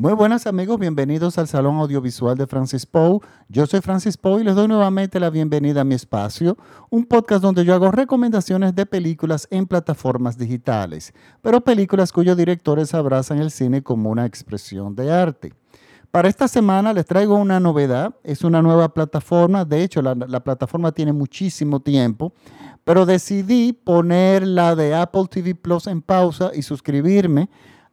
Muy 0.00 0.12
buenas 0.12 0.46
amigos, 0.46 0.78
bienvenidos 0.78 1.38
al 1.38 1.48
Salón 1.48 1.78
Audiovisual 1.78 2.38
de 2.38 2.46
Francis 2.46 2.86
Poe. 2.86 3.18
Yo 3.48 3.66
soy 3.66 3.80
Francis 3.80 4.16
Poe 4.16 4.40
y 4.40 4.44
les 4.44 4.54
doy 4.54 4.68
nuevamente 4.68 5.18
la 5.18 5.28
bienvenida 5.28 5.80
a 5.80 5.84
mi 5.84 5.96
espacio, 5.96 6.56
un 6.88 7.04
podcast 7.04 7.42
donde 7.42 7.64
yo 7.64 7.74
hago 7.74 7.90
recomendaciones 7.90 8.76
de 8.76 8.86
películas 8.86 9.48
en 9.50 9.66
plataformas 9.66 10.38
digitales, 10.38 11.12
pero 11.42 11.62
películas 11.62 12.12
cuyos 12.12 12.36
directores 12.36 12.94
abrazan 12.94 13.40
el 13.40 13.50
cine 13.50 13.82
como 13.82 14.08
una 14.10 14.24
expresión 14.24 14.94
de 14.94 15.10
arte. 15.10 15.52
Para 16.12 16.28
esta 16.28 16.46
semana 16.46 16.92
les 16.92 17.04
traigo 17.04 17.34
una 17.34 17.58
novedad, 17.58 18.14
es 18.22 18.44
una 18.44 18.62
nueva 18.62 18.94
plataforma, 18.94 19.64
de 19.64 19.82
hecho 19.82 20.00
la, 20.00 20.14
la 20.14 20.44
plataforma 20.44 20.92
tiene 20.92 21.12
muchísimo 21.12 21.80
tiempo, 21.80 22.32
pero 22.84 23.04
decidí 23.04 23.72
poner 23.72 24.46
la 24.46 24.76
de 24.76 24.94
Apple 24.94 25.24
TV 25.28 25.56
Plus 25.56 25.88
en 25.88 26.02
pausa 26.02 26.52
y 26.54 26.62
suscribirme 26.62 27.50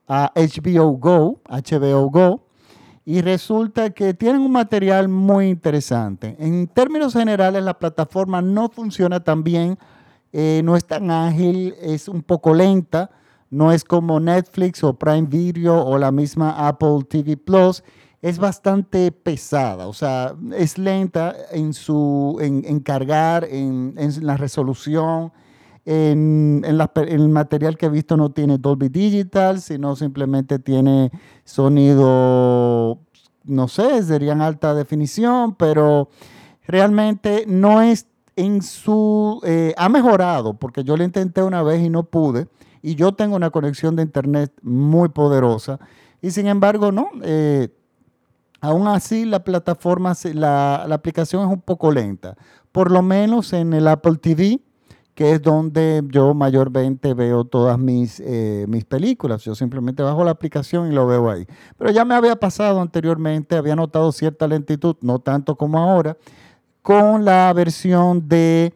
a 0.08 0.32
HBO 0.36 0.92
Go, 0.92 1.42
HBO 1.50 2.10
Go, 2.10 2.42
y 3.06 3.22
resulta 3.22 3.92
que 3.92 4.14
tienen 4.14 4.42
un 4.42 4.52
material 4.52 5.08
muy 5.08 5.50
interesante. 5.50 6.36
En 6.40 6.68
términos 6.68 7.14
generales, 7.14 7.64
la 7.64 7.78
plataforma 7.78 8.42
no 8.42 8.70
funciona 8.70 9.24
tan 9.24 9.44
bien, 9.44 9.78
eh, 10.34 10.62
no 10.64 10.76
es 10.76 10.86
tan 10.86 11.12
ágil, 11.12 11.76
es 11.82 12.08
un 12.08 12.24
poco 12.24 12.54
lenta, 12.54 13.12
no 13.52 13.72
es 13.72 13.84
como 13.84 14.20
Netflix 14.20 14.84
o 14.84 14.96
Prime 14.96 15.28
Video 15.28 15.86
o 15.86 15.98
la 15.98 16.12
misma 16.12 16.68
Apple 16.68 17.06
TV 17.08 17.38
Plus, 17.38 17.84
es 18.22 18.40
bastante 18.40 19.12
pesada, 19.12 19.88
o 19.88 19.94
sea, 19.94 20.34
es 20.58 20.80
lenta 20.80 21.36
en 21.52 21.74
su 21.74 22.38
en, 22.42 22.80
cargar, 22.80 23.44
en, 23.44 23.94
en 23.98 24.26
la 24.26 24.36
resolución, 24.36 25.32
en, 25.86 26.64
el 26.66 27.30
material 27.30 27.78
que 27.78 27.86
he 27.86 27.90
visto 27.90 28.18
no 28.18 28.32
tiene 28.32 28.58
Dolby 28.58 28.90
Digital, 28.90 29.62
sino 29.62 29.96
simplemente 29.96 30.58
tiene 30.58 31.12
sonido, 31.44 33.00
no 33.44 33.68
sé, 33.68 34.04
serían 34.04 34.42
alta 34.42 34.74
definición, 34.74 35.54
pero 35.56 36.10
realmente 36.68 37.46
no 37.48 37.82
es 37.82 38.08
en 38.36 38.64
su... 38.64 39.40
Eh, 39.46 39.74
ha 39.78 39.88
mejorado, 39.88 40.56
porque 40.56 40.84
yo 40.84 40.98
lo 40.98 41.04
intenté 41.04 41.44
una 41.44 41.62
vez 41.62 41.84
y 41.84 41.90
no 41.90 42.04
pude, 42.04 42.48
y 42.82 42.96
yo 42.96 43.14
tengo 43.14 43.36
una 43.36 43.52
conexión 43.52 43.96
de 43.96 44.04
internet 44.04 44.52
muy 44.64 45.10
poderosa, 45.10 45.80
y 46.20 46.32
sin 46.32 46.48
embargo, 46.48 46.92
no. 46.92 47.10
Eh, 47.22 47.70
aún 48.60 48.88
así, 48.88 49.26
la 49.26 49.44
plataforma, 49.44 50.14
la, 50.34 50.86
la 50.88 50.96
aplicación 50.96 51.44
es 51.44 51.54
un 51.54 51.62
poco 51.62 51.92
lenta. 51.92 52.36
Por 52.72 52.90
lo 52.90 53.04
menos 53.04 53.54
en 53.54 53.74
el 53.74 53.88
Apple 53.88 54.16
TV, 54.16 54.60
que 55.16 55.32
es 55.32 55.42
donde 55.42 56.04
yo 56.10 56.34
mayormente 56.34 57.14
veo 57.14 57.46
todas 57.46 57.80
mis, 57.80 58.20
eh, 58.20 58.66
mis 58.68 58.84
películas. 58.84 59.42
Yo 59.44 59.56
simplemente 59.56 60.04
bajo 60.04 60.26
la 60.26 60.32
aplicación 60.32 60.92
y 60.92 60.94
lo 60.94 61.08
veo 61.08 61.32
ahí. 61.32 61.48
Pero 61.78 61.90
ya 61.92 62.04
me 62.04 62.16
había 62.16 62.36
pasado 62.36 62.82
anteriormente, 62.82 63.56
había 63.56 63.78
notado 63.78 64.12
cierta 64.12 64.46
lentitud, 64.46 64.98
no 65.00 65.20
tanto 65.20 65.56
como 65.56 65.80
ahora, 65.80 66.18
con 66.82 67.24
la 67.24 67.52
versión 67.54 68.28
de 68.28 68.74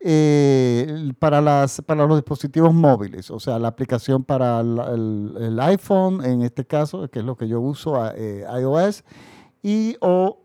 eh, 0.00 1.10
para, 1.18 1.40
las, 1.40 1.80
para 1.80 2.06
los 2.06 2.18
dispositivos 2.18 2.72
móviles, 2.72 3.30
o 3.30 3.40
sea, 3.40 3.58
la 3.58 3.68
aplicación 3.68 4.22
para 4.22 4.60
el, 4.60 5.58
iPhone, 5.60 6.22
en 6.22 6.42
este 6.42 6.66
caso, 6.66 7.08
que 7.08 7.20
es 7.20 7.24
lo 7.24 7.34
que 7.34 7.48
yo 7.48 7.60
uso, 7.60 7.94
eh, 8.14 8.44
iOS, 8.60 9.04
y 9.62 9.96
o, 10.00 10.38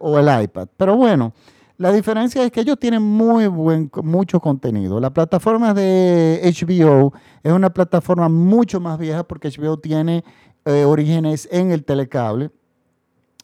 o 0.00 0.18
el 0.18 0.42
iPad. 0.42 0.68
Pero 0.78 0.96
bueno. 0.96 1.34
La 1.78 1.92
diferencia 1.92 2.42
es 2.42 2.50
que 2.50 2.60
ellos 2.60 2.78
tienen 2.78 3.02
muy 3.02 3.46
buen, 3.48 3.90
mucho 4.02 4.40
contenido. 4.40 4.98
La 4.98 5.12
plataforma 5.12 5.74
de 5.74 6.40
HBO 6.42 7.12
es 7.42 7.52
una 7.52 7.68
plataforma 7.70 8.30
mucho 8.30 8.80
más 8.80 8.98
vieja 8.98 9.24
porque 9.24 9.50
HBO 9.50 9.78
tiene 9.78 10.24
eh, 10.64 10.84
orígenes 10.84 11.46
en 11.52 11.72
el 11.72 11.84
telecable. 11.84 12.50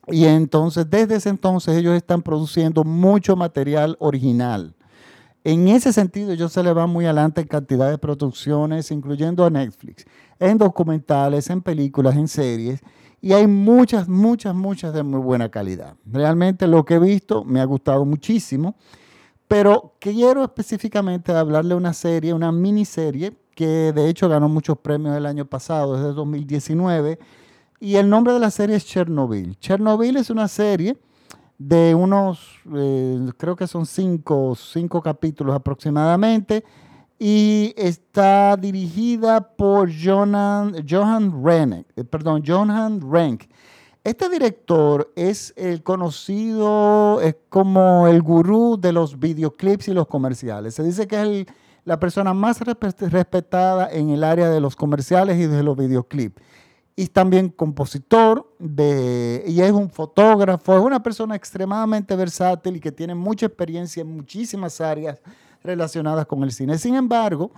Y 0.08 0.24
entonces, 0.24 0.88
desde 0.88 1.16
ese 1.16 1.28
entonces, 1.28 1.76
ellos 1.76 1.94
están 1.94 2.22
produciendo 2.22 2.84
mucho 2.84 3.36
material 3.36 3.96
original. 4.00 4.74
En 5.44 5.68
ese 5.68 5.92
sentido, 5.92 6.32
ellos 6.32 6.52
se 6.52 6.62
le 6.62 6.72
van 6.72 6.88
muy 6.88 7.04
adelante 7.04 7.42
en 7.42 7.48
cantidad 7.48 7.90
de 7.90 7.98
producciones, 7.98 8.90
incluyendo 8.90 9.44
a 9.44 9.50
Netflix, 9.50 10.06
en 10.38 10.56
documentales, 10.56 11.50
en 11.50 11.60
películas, 11.60 12.16
en 12.16 12.28
series 12.28 12.80
y 13.22 13.32
hay 13.32 13.46
muchas, 13.46 14.08
muchas, 14.08 14.52
muchas 14.52 14.92
de 14.92 15.04
muy 15.04 15.20
buena 15.20 15.48
calidad. 15.48 15.94
Realmente 16.04 16.66
lo 16.66 16.84
que 16.84 16.94
he 16.94 16.98
visto 16.98 17.44
me 17.44 17.60
ha 17.60 17.64
gustado 17.64 18.04
muchísimo, 18.04 18.74
pero 19.46 19.94
quiero 20.00 20.42
específicamente 20.42 21.30
hablarle 21.30 21.70
de 21.70 21.76
una 21.76 21.92
serie, 21.92 22.34
una 22.34 22.50
miniserie, 22.50 23.32
que 23.54 23.92
de 23.92 24.08
hecho 24.08 24.28
ganó 24.28 24.48
muchos 24.48 24.76
premios 24.76 25.16
el 25.16 25.26
año 25.26 25.44
pasado, 25.44 25.96
desde 25.96 26.12
2019, 26.14 27.20
y 27.78 27.94
el 27.94 28.10
nombre 28.10 28.32
de 28.32 28.40
la 28.40 28.50
serie 28.50 28.74
es 28.74 28.84
Chernobyl. 28.84 29.56
Chernobyl 29.60 30.16
es 30.16 30.28
una 30.28 30.48
serie 30.48 30.96
de 31.58 31.94
unos, 31.94 32.60
eh, 32.74 33.30
creo 33.36 33.54
que 33.54 33.68
son 33.68 33.86
cinco, 33.86 34.56
cinco 34.56 35.00
capítulos 35.00 35.54
aproximadamente, 35.54 36.64
y 37.24 37.72
está 37.76 38.56
dirigida 38.56 39.40
por 39.54 39.88
Johan, 39.88 40.74
Renck, 41.44 41.86
eh, 41.94 42.02
perdón, 42.02 42.42
Johan 42.44 43.00
Renck. 43.00 43.44
Este 44.02 44.28
director 44.28 45.12
es 45.14 45.54
el 45.56 45.84
conocido 45.84 47.20
es 47.20 47.36
como 47.48 48.08
el 48.08 48.22
gurú 48.22 48.76
de 48.76 48.90
los 48.90 49.20
videoclips 49.20 49.86
y 49.86 49.92
los 49.92 50.08
comerciales. 50.08 50.74
Se 50.74 50.82
dice 50.82 51.06
que 51.06 51.22
es 51.22 51.46
la 51.84 52.00
persona 52.00 52.34
más 52.34 52.58
respetada 52.60 53.88
en 53.92 54.10
el 54.10 54.24
área 54.24 54.50
de 54.50 54.60
los 54.60 54.74
comerciales 54.74 55.38
y 55.38 55.46
de 55.46 55.62
los 55.62 55.76
videoclips. 55.76 56.42
Y 56.96 57.06
también 57.06 57.50
compositor 57.50 58.52
de, 58.58 59.44
y 59.46 59.60
es 59.60 59.70
un 59.70 59.90
fotógrafo, 59.90 60.76
es 60.76 60.82
una 60.82 61.00
persona 61.00 61.36
extremadamente 61.36 62.16
versátil 62.16 62.74
y 62.74 62.80
que 62.80 62.90
tiene 62.90 63.14
mucha 63.14 63.46
experiencia 63.46 64.00
en 64.00 64.08
muchísimas 64.08 64.80
áreas 64.80 65.20
relacionadas 65.62 66.26
con 66.26 66.42
el 66.42 66.52
cine. 66.52 66.78
Sin 66.78 66.94
embargo, 66.94 67.52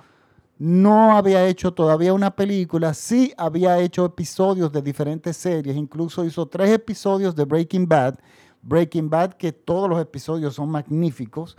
no 0.58 1.16
había 1.16 1.46
hecho 1.46 1.72
todavía 1.72 2.12
una 2.12 2.34
película, 2.34 2.94
sí 2.94 3.32
había 3.36 3.78
hecho 3.78 4.04
episodios 4.04 4.72
de 4.72 4.82
diferentes 4.82 5.36
series, 5.36 5.76
incluso 5.76 6.24
hizo 6.24 6.46
tres 6.46 6.70
episodios 6.70 7.34
de 7.34 7.44
Breaking 7.44 7.88
Bad, 7.88 8.18
Breaking 8.62 9.10
Bad, 9.10 9.34
que 9.34 9.52
todos 9.52 9.88
los 9.90 10.00
episodios 10.00 10.54
son 10.54 10.70
magníficos, 10.70 11.56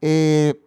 eh, 0.00 0.60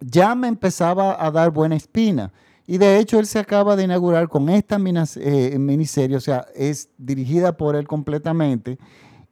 ya 0.00 0.34
me 0.34 0.48
empezaba 0.48 1.22
a 1.24 1.30
dar 1.30 1.50
buena 1.50 1.74
espina. 1.74 2.32
Y 2.66 2.76
de 2.76 2.98
hecho 2.98 3.18
él 3.18 3.26
se 3.26 3.38
acaba 3.38 3.76
de 3.76 3.84
inaugurar 3.84 4.28
con 4.28 4.48
esta 4.50 4.76
eh, 4.76 5.56
miniserie, 5.58 6.16
o 6.16 6.20
sea, 6.20 6.46
es 6.54 6.90
dirigida 6.98 7.56
por 7.56 7.74
él 7.74 7.88
completamente 7.88 8.78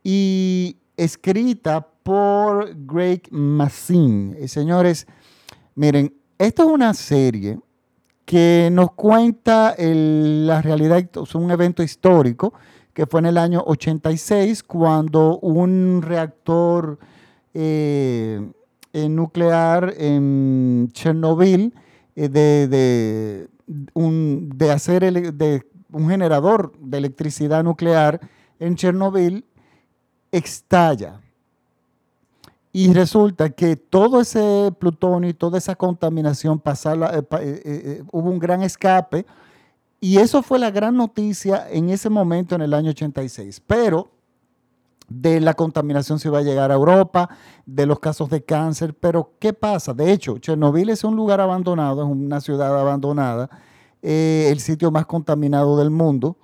y 0.03 0.77
escrita 0.97 1.87
por 2.03 2.75
Greg 2.87 3.23
Massin. 3.31 4.37
Eh, 4.39 4.49
señores, 4.49 5.07
miren, 5.75 6.15
esta 6.39 6.63
es 6.63 6.69
una 6.69 6.95
serie 6.95 7.59
que 8.25 8.69
nos 8.73 8.93
cuenta 8.93 9.75
la 9.79 10.63
realidad, 10.63 10.99
es 10.99 11.35
un 11.35 11.51
evento 11.51 11.83
histórico 11.83 12.53
que 12.93 13.07
fue 13.07 13.21
en 13.21 13.27
el 13.27 13.39
año 13.39 13.63
86 13.67 14.63
cuando 14.63 15.39
un 15.39 16.03
reactor 16.03 16.99
eh, 17.55 18.41
eh, 18.93 19.09
nuclear 19.09 19.95
en 19.97 20.89
Chernobyl 20.93 21.75
de, 22.15 23.49
un, 23.95 24.51
de 24.55 24.71
hacer 24.71 25.35
de 25.35 25.63
un 25.93 26.09
generador 26.09 26.73
de 26.81 26.99
electricidad 26.99 27.63
nuclear 27.63 28.21
en 28.59 28.77
Chernobyl 28.77 29.45
estalla. 30.39 31.21
Y 32.73 32.93
resulta 32.93 33.49
que 33.49 33.75
todo 33.75 34.21
ese 34.21 34.71
plutonio 34.79 35.31
y 35.31 35.33
toda 35.33 35.57
esa 35.57 35.75
contaminación 35.75 36.59
pasaba, 36.61 37.07
eh, 37.15 37.23
eh, 37.41 37.63
eh, 37.65 38.05
hubo 38.13 38.29
un 38.29 38.39
gran 38.39 38.63
escape. 38.63 39.25
Y 39.99 40.19
eso 40.19 40.43
fue 40.43 40.59
la 40.59 40.71
gran 40.71 40.95
noticia 40.95 41.67
en 41.71 41.89
ese 41.89 42.11
momento, 42.11 42.55
en 42.55 42.61
el 42.61 42.75
año 42.75 42.91
86. 42.91 43.63
Pero 43.67 44.11
de 45.09 45.41
la 45.41 45.55
contaminación 45.55 46.19
se 46.19 46.29
iba 46.29 46.41
a 46.41 46.43
llegar 46.43 46.71
a 46.71 46.75
Europa, 46.75 47.31
de 47.65 47.87
los 47.87 47.99
casos 47.99 48.29
de 48.29 48.45
cáncer. 48.45 48.93
Pero, 48.93 49.33
¿qué 49.39 49.55
pasa? 49.55 49.95
De 49.95 50.13
hecho, 50.13 50.37
Chernobyl 50.37 50.91
es 50.91 51.03
un 51.03 51.17
lugar 51.17 51.41
abandonado, 51.41 52.03
es 52.03 52.09
una 52.11 52.43
ciudad 52.43 52.79
abandonada, 52.79 53.49
el 54.03 54.61
sitio 54.61 54.91
más 54.91 55.07
contaminado 55.07 55.79
del 55.79 55.89
mundo. 55.89 56.37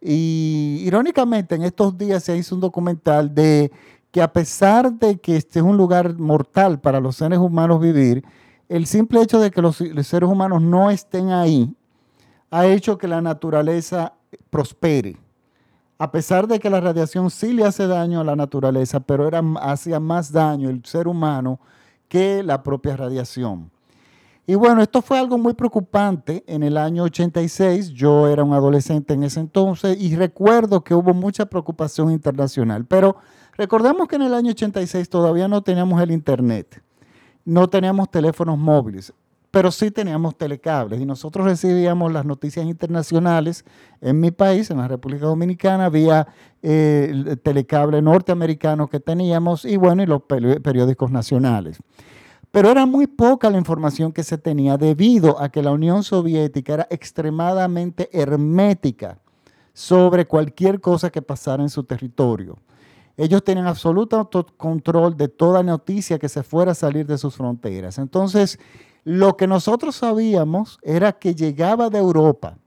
Y 0.00 0.82
irónicamente, 0.84 1.54
en 1.54 1.62
estos 1.62 1.96
días 1.96 2.24
se 2.24 2.36
hizo 2.36 2.54
un 2.54 2.60
documental 2.60 3.34
de 3.34 3.70
que 4.10 4.22
a 4.22 4.32
pesar 4.32 4.92
de 4.92 5.18
que 5.18 5.36
este 5.36 5.60
es 5.60 5.64
un 5.64 5.76
lugar 5.76 6.18
mortal 6.18 6.80
para 6.80 7.00
los 7.00 7.16
seres 7.16 7.38
humanos 7.38 7.80
vivir, 7.80 8.24
el 8.68 8.86
simple 8.86 9.22
hecho 9.22 9.40
de 9.40 9.50
que 9.50 9.62
los, 9.62 9.76
seres 9.76 10.28
humanos 10.28 10.62
no 10.62 10.90
estén 10.90 11.30
ahí 11.30 11.74
ha 12.50 12.66
hecho 12.66 12.98
que 12.98 13.08
la 13.08 13.20
naturaleza 13.20 14.14
prospere. 14.48 15.16
A 15.98 16.10
pesar 16.10 16.46
de 16.48 16.58
que 16.58 16.70
la 16.70 16.80
radiación 16.80 17.30
sí 17.30 17.52
le 17.52 17.64
hace 17.64 17.86
daño 17.86 18.20
a 18.20 18.24
la 18.24 18.34
naturaleza, 18.34 19.00
pero 19.00 19.28
era, 19.28 19.42
hacía 19.60 20.00
más 20.00 20.32
daño 20.32 20.70
el 20.70 20.84
ser 20.84 21.06
humano 21.06 21.60
que 22.08 22.42
la 22.42 22.62
propia 22.62 22.96
radiación. 22.96 23.70
Y 24.50 24.56
bueno, 24.56 24.82
esto 24.82 25.00
fue 25.00 25.16
algo 25.16 25.38
muy 25.38 25.54
preocupante 25.54 26.42
en 26.48 26.64
el 26.64 26.76
año 26.76 27.04
86. 27.04 27.90
Yo 27.90 28.26
era 28.26 28.42
un 28.42 28.52
adolescente 28.52 29.14
en 29.14 29.22
ese 29.22 29.38
entonces 29.38 29.96
y 30.00 30.16
recuerdo 30.16 30.82
que 30.82 30.92
hubo 30.92 31.14
mucha 31.14 31.46
preocupación 31.46 32.10
internacional. 32.10 32.84
Pero 32.84 33.14
recordemos 33.56 34.08
que 34.08 34.16
en 34.16 34.22
el 34.22 34.34
año 34.34 34.50
86 34.50 35.08
todavía 35.08 35.46
no 35.46 35.62
teníamos 35.62 36.02
el 36.02 36.10
Internet, 36.10 36.82
no 37.44 37.70
teníamos 37.70 38.10
teléfonos 38.10 38.58
móviles 38.58 39.12
pero 39.52 39.72
sí 39.72 39.90
teníamos 39.90 40.38
telecables 40.38 41.00
y 41.00 41.06
nosotros 41.06 41.44
recibíamos 41.44 42.12
las 42.12 42.24
noticias 42.24 42.64
internacionales 42.66 43.64
en 44.00 44.20
mi 44.20 44.30
país, 44.30 44.70
en 44.70 44.78
la 44.78 44.86
República 44.86 45.26
Dominicana, 45.26 45.88
vía 45.88 46.28
eh, 46.62 47.08
el 47.10 47.40
telecable 47.40 48.00
norteamericano 48.00 48.88
que 48.88 49.00
teníamos 49.00 49.64
y 49.64 49.76
bueno, 49.76 50.04
y 50.04 50.06
los 50.06 50.22
periódicos 50.22 51.10
nacionales. 51.10 51.80
Pero 52.50 52.70
era 52.70 52.84
muy 52.84 53.06
poca 53.06 53.48
la 53.48 53.58
información 53.58 54.12
que 54.12 54.24
se 54.24 54.36
tenía 54.36 54.76
debido 54.76 55.40
a 55.40 55.50
que 55.50 55.62
la 55.62 55.70
Unión 55.70 56.02
Soviética 56.02 56.74
era 56.74 56.88
extremadamente 56.90 58.08
hermética 58.12 59.18
sobre 59.72 60.26
cualquier 60.26 60.80
cosa 60.80 61.10
que 61.10 61.22
pasara 61.22 61.62
en 61.62 61.68
su 61.68 61.84
territorio. 61.84 62.58
Ellos 63.16 63.44
tenían 63.44 63.66
absoluto 63.66 64.28
control 64.56 65.16
de 65.16 65.28
toda 65.28 65.62
noticia 65.62 66.18
que 66.18 66.28
se 66.28 66.42
fuera 66.42 66.72
a 66.72 66.74
salir 66.74 67.06
de 67.06 67.18
sus 67.18 67.36
fronteras. 67.36 67.98
Entonces, 67.98 68.58
lo 69.04 69.36
que 69.36 69.46
nosotros 69.46 69.96
sabíamos 69.96 70.78
era 70.82 71.12
que 71.12 71.34
llegaba 71.34 71.90
de 71.90 71.98
Europa. 71.98 72.58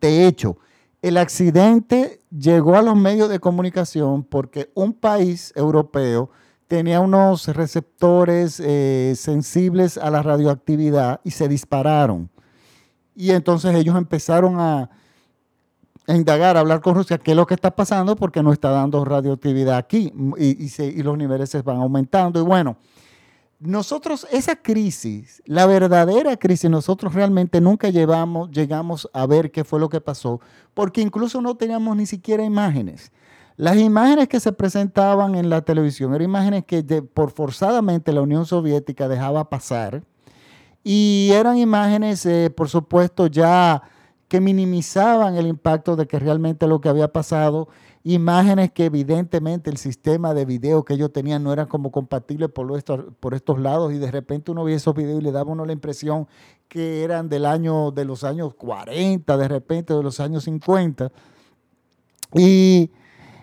De 0.00 0.26
hecho, 0.26 0.58
el 1.00 1.16
accidente 1.16 2.20
llegó 2.30 2.76
a 2.76 2.82
los 2.82 2.96
medios 2.96 3.28
de 3.28 3.40
comunicación 3.40 4.22
porque 4.22 4.70
un 4.74 4.92
país 4.92 5.52
europeo 5.56 6.30
tenía 6.72 7.00
unos 7.00 7.48
receptores 7.48 8.58
eh, 8.58 9.12
sensibles 9.14 9.98
a 9.98 10.08
la 10.10 10.22
radioactividad 10.22 11.20
y 11.22 11.32
se 11.32 11.46
dispararon. 11.46 12.30
Y 13.14 13.32
entonces 13.32 13.74
ellos 13.74 13.94
empezaron 13.94 14.58
a, 14.58 14.88
indagar, 16.06 16.56
a 16.56 16.60
hablar 16.60 16.80
con 16.80 16.94
Rusia, 16.94 17.18
qué 17.18 17.32
es 17.32 17.36
lo 17.36 17.44
que 17.44 17.52
está 17.52 17.72
pasando 17.72 18.16
porque 18.16 18.42
no 18.42 18.54
está 18.54 18.70
dando 18.70 19.04
radioactividad 19.04 19.76
aquí 19.76 20.14
y, 20.38 20.82
y 20.82 21.02
los 21.02 21.18
niveles 21.18 21.50
se 21.50 21.60
van 21.60 21.76
aumentando. 21.76 22.40
Y 22.40 22.42
bueno, 22.42 22.78
nosotros, 23.60 24.26
esa 24.30 24.56
crisis, 24.56 25.42
la 25.44 25.66
verdadera 25.66 26.38
crisis, 26.38 26.70
nosotros 26.70 27.12
realmente 27.12 27.60
nunca 27.60 27.90
llegamos 27.90 29.10
a 29.12 29.26
ver 29.26 29.50
qué 29.50 29.62
fue 29.62 29.78
lo 29.78 29.90
que 29.90 30.00
pasó, 30.00 30.40
porque 30.72 31.02
incluso 31.02 31.42
no 31.42 31.54
teníamos 31.54 31.94
ni 31.98 32.06
siquiera 32.06 32.42
imágenes. 32.42 33.12
Las 33.56 33.76
imágenes 33.76 34.28
que 34.28 34.40
se 34.40 34.52
presentaban 34.52 35.34
en 35.34 35.50
la 35.50 35.62
televisión 35.62 36.14
eran 36.14 36.24
imágenes 36.24 36.64
que 36.64 36.82
por 37.02 37.30
forzadamente 37.30 38.12
la 38.12 38.22
Unión 38.22 38.46
Soviética 38.46 39.08
dejaba 39.08 39.48
pasar 39.50 40.02
y 40.82 41.30
eran 41.32 41.58
imágenes, 41.58 42.26
eh, 42.26 42.50
por 42.50 42.68
supuesto, 42.68 43.26
ya 43.26 43.82
que 44.28 44.40
minimizaban 44.40 45.36
el 45.36 45.46
impacto 45.46 45.94
de 45.94 46.06
que 46.06 46.18
realmente 46.18 46.66
lo 46.66 46.80
que 46.80 46.88
había 46.88 47.12
pasado 47.12 47.68
imágenes 48.04 48.72
que 48.72 48.86
evidentemente 48.86 49.70
el 49.70 49.76
sistema 49.76 50.34
de 50.34 50.44
video 50.44 50.84
que 50.84 50.94
ellos 50.94 51.12
tenían 51.12 51.44
no 51.44 51.52
era 51.52 51.66
como 51.66 51.92
compatible 51.92 52.48
por, 52.48 52.76
estos, 52.76 53.04
por 53.20 53.34
estos 53.34 53.60
lados 53.60 53.92
y 53.92 53.98
de 53.98 54.10
repente 54.10 54.50
uno 54.50 54.64
veía 54.64 54.76
esos 54.76 54.94
videos 54.94 55.20
y 55.20 55.22
le 55.22 55.32
daba 55.32 55.52
uno 55.52 55.64
la 55.64 55.72
impresión 55.72 56.26
que 56.68 57.04
eran 57.04 57.28
del 57.28 57.46
año, 57.46 57.90
de 57.90 58.04
los 58.04 58.24
años 58.24 58.54
40, 58.54 59.36
de 59.36 59.48
repente 59.48 59.94
de 59.94 60.02
los 60.02 60.18
años 60.18 60.44
50. 60.44 61.12
Y, 62.34 62.90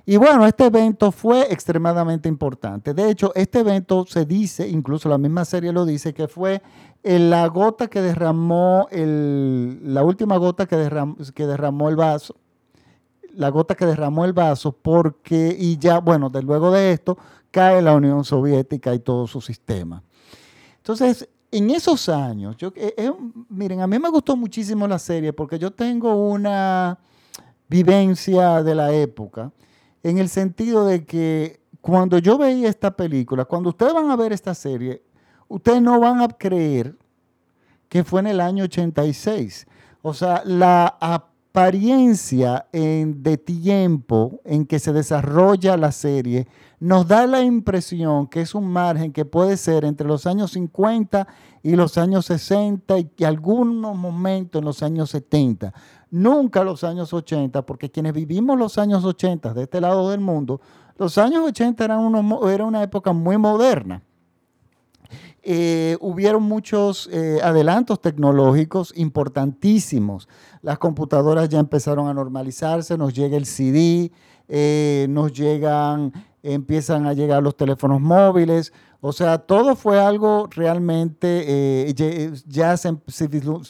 y 0.09 0.17
bueno, 0.17 0.47
este 0.47 0.65
evento 0.65 1.11
fue 1.11 1.53
extremadamente 1.53 2.27
importante. 2.27 2.95
De 2.95 3.11
hecho, 3.11 3.31
este 3.35 3.59
evento 3.59 4.07
se 4.07 4.25
dice, 4.25 4.67
incluso 4.67 5.07
la 5.07 5.19
misma 5.19 5.45
serie 5.45 5.71
lo 5.71 5.85
dice, 5.85 6.15
que 6.15 6.27
fue 6.27 6.63
la 7.03 7.45
gota 7.45 7.85
que 7.85 8.01
derramó, 8.01 8.87
el, 8.89 9.93
la 9.93 10.01
última 10.01 10.37
gota 10.37 10.65
que 10.65 10.77
derramó, 10.77 11.15
que 11.35 11.45
derramó 11.45 11.89
el 11.89 11.95
vaso, 11.95 12.35
la 13.35 13.49
gota 13.49 13.75
que 13.75 13.85
derramó 13.85 14.25
el 14.25 14.33
vaso, 14.33 14.71
porque, 14.71 15.55
y 15.55 15.77
ya, 15.77 15.99
bueno, 15.99 16.31
de 16.31 16.41
luego 16.41 16.71
de 16.71 16.91
esto, 16.91 17.15
cae 17.51 17.79
la 17.79 17.93
Unión 17.93 18.23
Soviética 18.23 18.95
y 18.95 18.99
todo 19.01 19.27
su 19.27 19.41
sistema. 19.41 20.01
Entonces, 20.77 21.29
en 21.51 21.69
esos 21.69 22.09
años, 22.09 22.57
yo, 22.57 22.73
eh, 22.75 22.95
eh, 22.97 23.11
miren, 23.47 23.81
a 23.81 23.85
mí 23.85 23.99
me 23.99 24.09
gustó 24.09 24.35
muchísimo 24.35 24.87
la 24.87 24.97
serie 24.97 25.33
porque 25.33 25.59
yo 25.59 25.69
tengo 25.69 26.15
una 26.15 26.97
vivencia 27.67 28.63
de 28.63 28.73
la 28.73 28.91
época 28.91 29.51
en 30.03 30.17
el 30.17 30.29
sentido 30.29 30.85
de 30.85 31.05
que 31.05 31.59
cuando 31.81 32.17
yo 32.17 32.37
veía 32.37 32.69
esta 32.69 32.95
película, 32.95 33.45
cuando 33.45 33.69
ustedes 33.69 33.93
van 33.93 34.11
a 34.11 34.15
ver 34.15 34.33
esta 34.33 34.53
serie, 34.53 35.03
ustedes 35.47 35.81
no 35.81 35.99
van 35.99 36.21
a 36.21 36.27
creer 36.27 36.95
que 37.87 38.03
fue 38.03 38.21
en 38.21 38.27
el 38.27 38.41
año 38.41 38.65
86. 38.65 39.67
O 40.01 40.13
sea, 40.13 40.43
la 40.45 40.97
apariencia 41.51 42.67
de 42.71 43.37
tiempo 43.37 44.39
en 44.45 44.67
que 44.67 44.77
se 44.77 44.93
desarrolla 44.93 45.77
la 45.77 45.91
serie 45.91 46.47
nos 46.79 47.07
da 47.07 47.25
la 47.25 47.41
impresión 47.41 48.27
que 48.27 48.41
es 48.41 48.53
un 48.53 48.67
margen 48.71 49.11
que 49.11 49.25
puede 49.25 49.57
ser 49.57 49.83
entre 49.83 50.07
los 50.07 50.27
años 50.27 50.51
50 50.51 51.27
y 51.63 51.75
los 51.75 51.97
años 51.97 52.27
60 52.27 52.95
y 53.17 53.23
algunos 53.23 53.97
momentos 53.97 54.59
en 54.59 54.65
los 54.65 54.83
años 54.83 55.09
70. 55.09 55.73
Nunca 56.11 56.63
los 56.63 56.83
años 56.83 57.13
80, 57.13 57.65
porque 57.65 57.89
quienes 57.89 58.13
vivimos 58.13 58.57
los 58.57 58.77
años 58.77 59.03
80 59.03 59.53
de 59.53 59.63
este 59.63 59.81
lado 59.81 60.11
del 60.11 60.19
mundo, 60.19 60.61
los 60.97 61.17
años 61.17 61.43
80 61.45 61.83
eran 61.83 62.39
era 62.47 62.63
una 62.63 62.83
época 62.83 63.11
muy 63.11 63.37
moderna. 63.37 64.03
Eh, 65.41 65.97
hubieron 66.01 66.43
muchos 66.43 67.09
eh, 67.13 67.39
adelantos 67.41 68.01
tecnológicos 68.01 68.93
importantísimos. 68.95 70.27
Las 70.61 70.79
computadoras 70.79 71.47
ya 71.47 71.59
empezaron 71.59 72.07
a 72.07 72.13
normalizarse, 72.13 72.97
nos 72.97 73.13
llega 73.13 73.37
el 73.37 73.45
CD, 73.45 74.11
eh, 74.49 75.07
nos 75.09 75.31
llegan, 75.31 76.11
empiezan 76.43 77.05
a 77.05 77.13
llegar 77.13 77.41
los 77.41 77.55
teléfonos 77.55 78.01
móviles. 78.01 78.73
O 79.01 79.13
sea, 79.13 79.37
todo 79.37 79.77
fue 79.77 79.97
algo 79.97 80.49
realmente, 80.51 81.93
ya, 82.45 82.75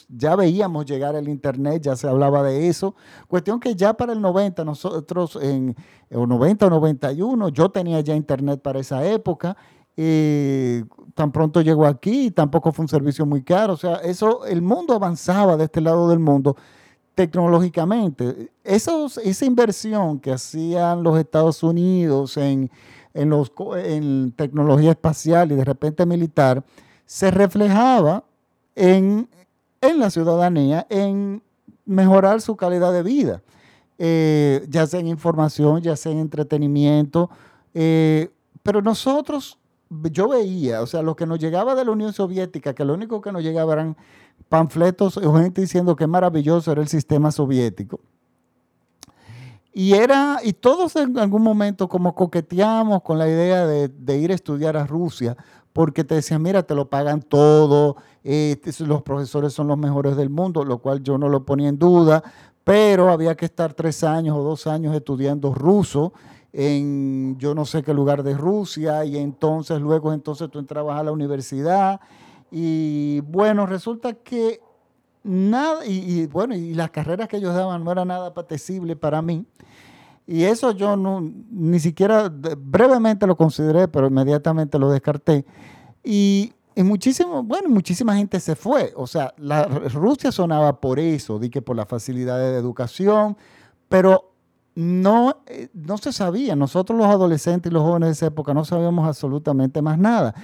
ya 0.08 0.36
veíamos 0.36 0.86
llegar 0.86 1.14
el 1.14 1.28
Internet, 1.28 1.82
ya 1.84 1.94
se 1.94 2.08
hablaba 2.08 2.42
de 2.42 2.66
eso. 2.66 2.96
Cuestión 3.28 3.60
que 3.60 3.76
ya 3.76 3.94
para 3.94 4.12
el 4.12 4.20
90, 4.20 4.64
nosotros 4.64 5.38
en 5.40 5.76
el 6.08 6.26
90 6.26 6.66
o 6.66 6.70
91, 6.70 7.48
yo 7.50 7.68
tenía 7.68 8.00
ya 8.00 8.16
Internet 8.16 8.60
para 8.60 8.80
esa 8.80 9.06
época 9.06 9.56
tan 9.96 11.32
pronto 11.32 11.60
llegó 11.60 11.86
aquí, 11.86 12.30
tampoco 12.30 12.72
fue 12.72 12.84
un 12.84 12.88
servicio 12.88 13.26
muy 13.26 13.42
caro. 13.42 13.74
O 13.74 13.76
sea, 13.76 13.96
eso, 13.96 14.46
el 14.46 14.62
mundo 14.62 14.94
avanzaba 14.94 15.56
de 15.56 15.64
este 15.64 15.80
lado 15.80 16.08
del 16.08 16.18
mundo 16.18 16.56
tecnológicamente. 17.14 18.50
esa 18.64 19.44
inversión 19.44 20.20
que 20.20 20.32
hacían 20.32 21.02
los 21.02 21.18
Estados 21.18 21.62
Unidos 21.62 22.38
en, 22.38 22.70
los, 23.12 23.52
en 23.76 24.32
tecnología 24.32 24.92
espacial 24.92 25.52
y 25.52 25.56
de 25.56 25.64
repente 25.64 26.06
militar, 26.06 26.64
se 27.04 27.30
reflejaba 27.30 28.24
en, 28.74 29.28
la 29.82 30.08
ciudadanía, 30.08 30.86
en 30.88 31.42
mejorar 31.84 32.40
su 32.40 32.56
calidad 32.56 32.92
de 32.92 33.02
vida, 33.02 33.42
eh, 33.98 34.64
ya 34.70 34.86
sea 34.86 35.00
en 35.00 35.08
información, 35.08 35.82
ya 35.82 35.96
sea 35.96 36.12
en 36.12 36.20
entretenimiento. 36.20 37.28
Eh, 37.74 38.30
pero 38.62 38.80
nosotros 38.80 39.59
yo 39.90 40.28
veía, 40.28 40.82
o 40.82 40.86
sea, 40.86 41.02
lo 41.02 41.16
que 41.16 41.26
nos 41.26 41.38
llegaba 41.38 41.74
de 41.74 41.84
la 41.84 41.90
Unión 41.90 42.12
Soviética, 42.12 42.74
que 42.74 42.84
lo 42.84 42.94
único 42.94 43.20
que 43.20 43.32
nos 43.32 43.42
llegaba 43.42 43.72
eran 43.72 43.96
panfletos 44.48 45.16
o 45.16 45.34
gente 45.34 45.60
diciendo 45.60 45.96
que 45.96 46.06
maravilloso 46.06 46.72
era 46.72 46.80
el 46.80 46.88
sistema 46.88 47.32
soviético. 47.32 48.00
Y 49.72 49.94
era, 49.94 50.40
y 50.42 50.52
todos 50.52 50.96
en 50.96 51.18
algún 51.18 51.42
momento 51.42 51.88
como 51.88 52.14
coqueteamos 52.14 53.02
con 53.02 53.18
la 53.18 53.28
idea 53.28 53.66
de, 53.66 54.18
ir 54.18 54.30
a 54.32 54.34
estudiar 54.34 54.76
a 54.76 54.86
Rusia, 54.86 55.36
porque 55.72 56.02
te 56.02 56.16
decían, 56.16 56.42
mira, 56.42 56.64
te 56.64 56.74
lo 56.74 56.88
pagan 56.88 57.22
todo, 57.22 57.96
este, 58.24 58.72
los 58.84 59.02
profesores 59.02 59.52
son 59.52 59.68
los 59.68 59.78
mejores 59.78 60.16
del 60.16 60.28
mundo, 60.28 60.64
lo 60.64 60.78
cual 60.78 61.02
yo 61.02 61.18
no 61.18 61.28
lo 61.28 61.44
ponía 61.44 61.68
en 61.68 61.78
duda, 61.78 62.22
pero 62.64 63.10
había 63.10 63.36
que 63.36 63.44
estar 63.44 63.74
tres 63.74 64.02
años 64.02 64.36
o 64.36 64.42
dos 64.42 64.66
años 64.66 64.94
estudiando 64.94 65.54
ruso 65.54 66.12
en 66.52 67.36
yo 67.38 67.54
no 67.54 67.64
sé 67.64 67.82
qué 67.82 67.94
lugar 67.94 68.22
de 68.22 68.34
Rusia 68.34 69.04
y 69.04 69.16
entonces 69.16 69.80
luego 69.80 70.12
entonces 70.12 70.50
tú 70.50 70.58
entrabas 70.58 70.98
a 70.98 71.04
la 71.04 71.12
universidad 71.12 72.00
y 72.50 73.20
bueno, 73.20 73.66
resulta 73.66 74.14
que 74.14 74.60
nada, 75.22 75.86
y, 75.86 76.26
bueno, 76.26 76.54
y 76.54 76.74
las 76.74 76.90
carreras 76.90 77.28
que 77.28 77.36
ellos 77.36 77.54
daban 77.54 77.84
no 77.84 77.92
era 77.92 78.04
nada 78.04 78.28
apetecible 78.28 78.96
para 78.96 79.22
mí. 79.22 79.46
Y 80.26 80.44
eso 80.44 80.72
yo 80.72 80.96
no, 80.96 81.20
ni 81.20 81.80
siquiera, 81.80 82.30
brevemente 82.30 83.26
lo 83.26 83.36
consideré, 83.36 83.88
pero 83.88 84.06
inmediatamente 84.06 84.78
lo 84.78 84.90
descarté. 84.90 85.44
Y, 86.04 86.52
y 86.74 86.82
muchísimo, 86.82 87.42
bueno, 87.42 87.68
muchísima 87.68 88.16
gente 88.16 88.38
se 88.38 88.54
fue. 88.54 88.92
O 88.96 89.06
sea, 89.06 89.34
la, 89.38 89.64
Rusia 89.64 90.30
sonaba 90.30 90.80
por 90.80 90.98
eso, 90.98 91.38
di 91.38 91.50
por 91.50 91.76
la 91.76 91.86
facilidad 91.86 92.38
de 92.38 92.56
educación, 92.56 93.36
pero 93.88 94.29
no, 94.74 95.42
eh, 95.46 95.68
no 95.74 95.98
se 95.98 96.12
sabía. 96.12 96.56
Nosotros 96.56 96.98
los 96.98 97.08
adolescentes 97.08 97.70
y 97.70 97.74
los 97.74 97.82
jóvenes 97.82 98.08
de 98.08 98.12
esa 98.12 98.26
época 98.26 98.54
no 98.54 98.64
sabíamos 98.64 99.06
absolutamente 99.06 99.82
más 99.82 99.98
nada. 99.98 100.34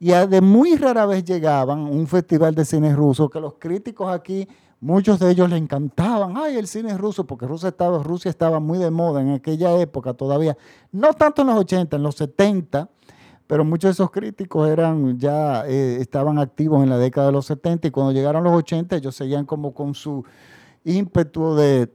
y 0.00 0.10
de 0.10 0.40
muy 0.40 0.76
rara 0.76 1.06
vez 1.06 1.24
llegaban 1.24 1.80
un 1.80 2.06
festival 2.06 2.54
de 2.54 2.64
cine 2.64 2.94
ruso 2.94 3.28
que 3.28 3.40
los 3.40 3.54
críticos 3.58 4.10
aquí, 4.12 4.46
muchos 4.80 5.18
de 5.18 5.30
ellos 5.30 5.50
le 5.50 5.56
encantaban, 5.56 6.36
ay, 6.36 6.56
el 6.56 6.68
cine 6.68 6.96
ruso, 6.96 7.26
porque 7.26 7.46
Rusia 7.46 7.70
estaba, 7.70 8.02
Rusia 8.02 8.30
estaba 8.30 8.60
muy 8.60 8.78
de 8.78 8.90
moda 8.90 9.20
en 9.22 9.30
aquella 9.30 9.76
época 9.80 10.14
todavía, 10.14 10.56
no 10.92 11.12
tanto 11.14 11.42
en 11.42 11.48
los 11.48 11.58
80, 11.58 11.96
en 11.96 12.02
los 12.04 12.14
70, 12.14 12.88
pero 13.48 13.64
muchos 13.64 13.88
de 13.88 13.92
esos 13.92 14.10
críticos 14.10 14.68
eran 14.68 15.18
ya 15.18 15.66
eh, 15.66 15.98
estaban 16.00 16.38
activos 16.38 16.82
en 16.82 16.90
la 16.90 16.98
década 16.98 17.28
de 17.28 17.32
los 17.32 17.46
70 17.46 17.88
y 17.88 17.90
cuando 17.90 18.12
llegaron 18.12 18.44
los 18.44 18.52
80 18.52 18.96
ellos 18.96 19.16
seguían 19.16 19.46
como 19.46 19.72
con 19.72 19.94
su 19.94 20.22
ímpetu 20.84 21.54
de, 21.54 21.90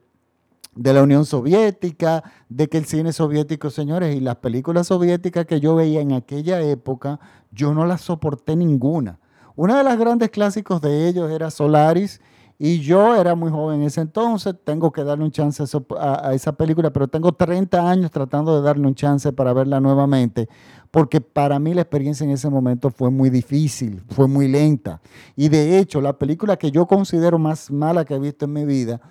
de 0.75 0.93
la 0.93 1.03
Unión 1.03 1.25
Soviética, 1.25 2.23
de 2.49 2.67
que 2.67 2.77
el 2.77 2.85
cine 2.85 3.13
soviético, 3.13 3.69
señores, 3.69 4.15
y 4.15 4.19
las 4.19 4.37
películas 4.37 4.87
soviéticas 4.87 5.45
que 5.45 5.59
yo 5.59 5.75
veía 5.75 6.01
en 6.01 6.13
aquella 6.13 6.61
época, 6.61 7.19
yo 7.51 7.73
no 7.73 7.85
las 7.85 8.01
soporté 8.01 8.55
ninguna. 8.55 9.19
Una 9.55 9.77
de 9.77 9.83
las 9.83 9.99
grandes 9.99 10.31
clásicos 10.31 10.81
de 10.81 11.07
ellos 11.07 11.31
era 11.31 11.51
Solaris, 11.51 12.19
y 12.59 12.79
yo 12.79 13.15
era 13.15 13.35
muy 13.35 13.51
joven 13.51 13.81
en 13.81 13.87
ese 13.87 14.01
entonces, 14.01 14.55
tengo 14.63 14.91
que 14.91 15.03
darle 15.03 15.25
un 15.25 15.31
chance 15.31 15.63
a, 15.97 16.29
a, 16.29 16.33
esa 16.33 16.53
película, 16.53 16.91
pero 16.91 17.07
tengo 17.07 17.31
30 17.33 17.89
años 17.89 18.11
tratando 18.11 18.55
de 18.55 18.61
darle 18.61 18.87
un 18.87 18.95
chance 18.95 19.33
para 19.33 19.53
verla 19.53 19.79
nuevamente, 19.79 20.47
porque 20.91 21.19
para 21.19 21.59
mí 21.59 21.73
la 21.73 21.81
experiencia 21.81 22.23
en 22.23 22.29
ese 22.29 22.49
momento 22.49 22.89
fue 22.91 23.09
muy 23.09 23.29
difícil, 23.29 24.03
fue 24.09 24.27
muy 24.27 24.47
lenta. 24.47 25.01
Y 25.35 25.49
de 25.49 25.79
hecho, 25.79 25.99
la 25.99 26.13
película 26.13 26.55
que 26.55 26.71
yo 26.71 26.85
considero 26.85 27.39
más 27.39 27.71
mala 27.71 28.05
que 28.05 28.13
he 28.13 28.19
visto 28.19 28.45
en 28.45 28.53
mi 28.53 28.65
vida, 28.65 29.01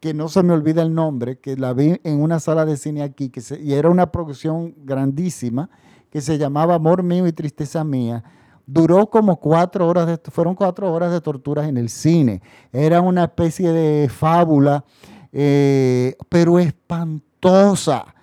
que 0.00 0.14
no 0.14 0.28
se 0.28 0.42
me 0.42 0.52
olvida 0.52 0.82
el 0.82 0.94
nombre, 0.94 1.38
que 1.38 1.56
la 1.56 1.72
vi 1.72 2.00
en 2.04 2.22
una 2.22 2.40
sala 2.40 2.64
de 2.64 2.76
cine 2.76 3.02
aquí, 3.02 3.30
que 3.30 3.42
y 3.60 3.74
era 3.74 3.90
una 3.90 4.12
producción 4.12 4.74
grandísima, 4.78 5.70
que 6.10 6.20
se 6.20 6.38
llamaba 6.38 6.76
Amor 6.76 7.02
mío 7.02 7.26
y 7.26 7.32
tristeza 7.32 7.84
mía, 7.84 8.22
duró 8.66 9.08
como 9.10 9.40
cuatro 9.40 9.86
horas, 9.86 10.06
de, 10.06 10.18
fueron 10.30 10.54
cuatro 10.54 10.92
horas 10.92 11.12
de 11.12 11.20
torturas 11.20 11.68
en 11.68 11.76
el 11.76 11.88
cine. 11.88 12.42
Era 12.72 13.00
una 13.00 13.24
especie 13.24 13.72
de 13.72 14.08
fábula, 14.08 14.84
eh, 15.32 16.16
pero 16.28 16.58
espantosa 16.58 18.14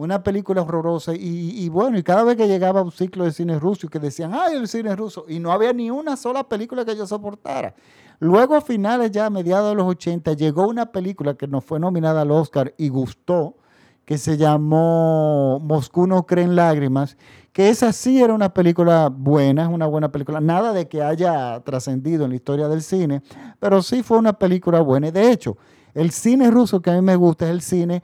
una 0.00 0.22
película 0.22 0.62
horrorosa 0.62 1.12
y, 1.14 1.68
bueno, 1.68 1.98
y 1.98 2.02
cada 2.02 2.24
vez 2.24 2.36
que 2.36 2.48
llegaba 2.48 2.80
un 2.80 2.90
ciclo 2.90 3.24
de 3.24 3.32
cine 3.32 3.58
ruso 3.58 3.86
que 3.88 3.98
decían, 3.98 4.32
ay, 4.32 4.56
el 4.56 4.66
cine 4.66 4.96
ruso, 4.96 5.26
y 5.28 5.38
no 5.38 5.52
había 5.52 5.74
ni 5.74 5.90
una 5.90 6.16
sola 6.16 6.48
película 6.48 6.86
que 6.86 6.96
yo 6.96 7.06
soportara. 7.06 7.74
Luego 8.20 8.54
a 8.54 8.60
finales 8.60 9.10
ya 9.10 9.26
a 9.26 9.30
mediados 9.30 9.70
de 9.70 9.76
los 9.76 9.86
80 9.86 10.34
llegó 10.34 10.68
una 10.68 10.92
película 10.92 11.34
que 11.34 11.48
nos 11.48 11.64
fue 11.64 11.80
nominada 11.80 12.20
al 12.20 12.30
Oscar 12.30 12.74
y 12.76 12.90
gustó, 12.90 13.56
que 14.04 14.18
se 14.18 14.36
llamó 14.36 15.58
Moscú 15.60 16.06
no 16.06 16.26
cree 16.26 16.44
en 16.44 16.54
lágrimas, 16.54 17.16
que 17.52 17.70
esa 17.70 17.92
sí 17.94 18.22
era 18.22 18.34
una 18.34 18.52
película 18.52 19.08
buena, 19.08 19.62
es 19.62 19.68
una 19.68 19.86
buena 19.86 20.12
película, 20.12 20.38
nada 20.38 20.74
de 20.74 20.86
que 20.86 21.02
haya 21.02 21.60
trascendido 21.60 22.24
en 22.24 22.30
la 22.30 22.36
historia 22.36 22.68
del 22.68 22.82
cine, 22.82 23.22
pero 23.58 23.82
sí 23.82 24.02
fue 24.02 24.18
una 24.18 24.34
película 24.34 24.80
buena. 24.80 25.08
Y 25.08 25.12
de 25.12 25.32
hecho, 25.32 25.56
el 25.94 26.10
cine 26.10 26.50
ruso 26.50 26.82
que 26.82 26.90
a 26.90 26.94
mí 26.94 27.00
me 27.00 27.16
gusta 27.16 27.46
es 27.46 27.52
el 27.52 27.62
cine 27.62 28.02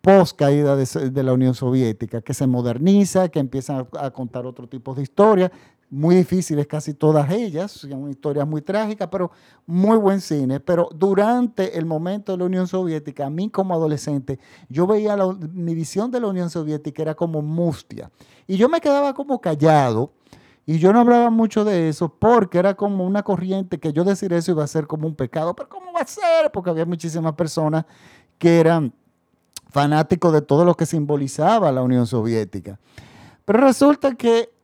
post 0.00 0.36
caída 0.36 0.74
de, 0.74 1.22
la 1.22 1.32
Unión 1.32 1.54
Soviética, 1.54 2.20
que 2.20 2.34
se 2.34 2.48
moderniza, 2.48 3.28
que 3.28 3.38
empiezan 3.38 3.86
a, 3.98 4.10
contar 4.10 4.44
otro 4.44 4.66
tipo 4.68 4.94
de 4.94 5.02
historias, 5.02 5.52
muy 5.92 6.16
difíciles 6.16 6.66
casi 6.66 6.94
todas 6.94 7.30
ellas, 7.30 7.70
son 7.70 8.08
historias 8.08 8.48
muy 8.48 8.62
trágicas, 8.62 9.08
pero 9.12 9.30
muy 9.66 9.98
buen 9.98 10.22
cine. 10.22 10.58
Pero 10.58 10.88
durante 10.94 11.76
el 11.76 11.84
momento 11.84 12.32
de 12.32 12.38
la 12.38 12.44
Unión 12.46 12.66
Soviética, 12.66 13.26
a 13.26 13.30
mí 13.30 13.50
como 13.50 13.74
adolescente, 13.74 14.38
yo 14.70 14.86
veía 14.86 15.18
mi 15.52 15.74
visión 15.74 16.10
de 16.10 16.18
la 16.18 16.28
Unión 16.28 16.48
Soviética 16.48 17.02
era 17.02 17.14
como 17.14 17.42
mustia. 17.42 18.10
Y 18.46 18.56
yo 18.56 18.70
me 18.70 18.80
quedaba 18.80 19.12
como 19.12 19.38
callado. 19.38 20.14
Y 20.64 20.78
yo 20.78 20.94
no 20.94 21.00
hablaba 21.00 21.28
mucho 21.28 21.62
de 21.62 21.90
eso 21.90 22.08
porque 22.08 22.56
era 22.56 22.74
como 22.74 23.04
una 23.04 23.22
corriente 23.22 23.78
que 23.78 23.92
yo 23.92 24.02
decir 24.02 24.32
eso 24.32 24.52
iba 24.52 24.64
a 24.64 24.68
ser 24.68 24.86
como 24.86 25.06
un 25.06 25.14
pecado. 25.14 25.54
Pero 25.54 25.68
¿cómo 25.68 25.92
va 25.92 26.00
a 26.00 26.06
ser? 26.06 26.50
Porque 26.54 26.70
había 26.70 26.86
muchísimas 26.86 27.34
personas 27.34 27.84
que 28.38 28.60
eran 28.60 28.94
fanático 29.68 30.32
de 30.32 30.40
todo 30.40 30.64
lo 30.64 30.74
que 30.74 30.86
simbolizaba 30.86 31.70
la 31.70 31.82
Unión 31.82 32.06
Soviética. 32.06 32.80
Pero 33.44 33.60
resulta 33.60 34.14
que 34.14 34.61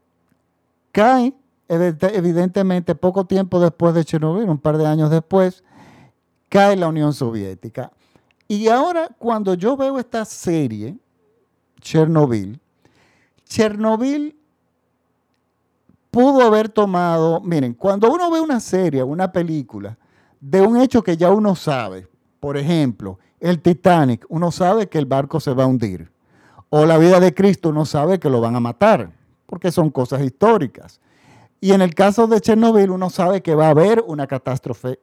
cae, 0.92 1.35
evidentemente, 1.68 2.95
poco 2.95 3.26
tiempo 3.26 3.61
después 3.61 3.95
de 3.95 4.04
Chernobyl, 4.04 4.49
un 4.49 4.59
par 4.59 4.78
de 4.78 4.87
años 4.87 5.11
después, 5.11 5.62
cae 6.49 6.76
la 6.76 6.88
Unión 6.88 7.12
Soviética. 7.12 7.92
Y 8.47 8.68
ahora, 8.68 9.09
cuando 9.18 9.54
yo 9.54 9.76
veo 9.76 9.99
esta 9.99 10.25
serie, 10.25 10.97
Chernobyl, 11.80 12.59
Chernobyl 13.45 14.37
pudo 16.11 16.42
haber 16.42 16.68
tomado, 16.68 17.40
miren, 17.40 17.75
cuando 17.75 18.11
uno 18.11 18.30
ve 18.30 18.40
una 18.40 18.61
serie, 18.61 19.02
una 19.02 19.30
película, 19.30 19.97
de 20.40 20.61
un 20.61 20.78
hecho 20.78 21.02
que 21.02 21.16
ya 21.16 21.30
uno 21.30 21.54
sabe, 21.54 22.09
por 22.40 22.57
ejemplo, 22.57 23.18
el 23.40 23.61
Titanic, 23.61 24.25
uno 24.28 24.50
sabe 24.50 24.88
que 24.88 24.99
el 24.99 25.07
barco 25.07 25.40
se 25.40 25.52
va 25.52 25.64
a 25.64 25.66
hundir. 25.66 26.11
O 26.71 26.85
la 26.87 26.99
vida 26.99 27.21
de 27.21 27.35
Cristo, 27.35 27.71
uno 27.71 27.87
sabe 27.87 28.18
que 28.18 28.30
lo 28.30 28.40
van 28.40 28.57
a 28.57 28.61
matar, 28.61 29.12
porque 29.49 29.73
son 29.73 29.88
cosas 29.88 30.21
históricas. 30.21 31.00
Y 31.59 31.73
en 31.73 31.81
el 31.81 31.95
caso 31.95 32.26
de 32.26 32.40
Chernobyl, 32.40 32.90
uno 32.90 33.09
sabe 33.09 33.40
que 33.43 33.55
va 33.55 33.69
a 33.69 33.71
haber 33.71 34.05
una 34.07 34.26
catástrofe 34.26 35.00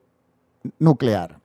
nuclear, 0.78 1.40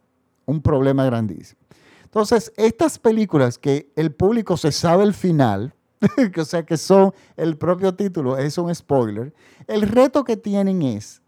un 0.44 0.60
problema 0.60 1.06
grandísimo. 1.06 1.58
Entonces, 2.04 2.52
estas 2.56 2.98
películas 2.98 3.56
que 3.56 3.90
el 3.96 4.12
público 4.12 4.56
se 4.58 4.70
sabe 4.70 5.04
el 5.04 5.14
final, 5.14 5.74
o 6.38 6.44
sea 6.44 6.64
que 6.66 6.76
son 6.76 7.14
el 7.36 7.56
propio 7.56 7.94
título, 7.94 8.36
es 8.36 8.58
un 8.58 8.72
spoiler, 8.74 9.32
el 9.66 9.82
reto 9.82 10.22
que 10.22 10.36
tienen 10.36 10.82
es 10.82 11.22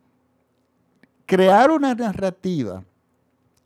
crear 1.24 1.70
una 1.70 1.94
narrativa 1.94 2.84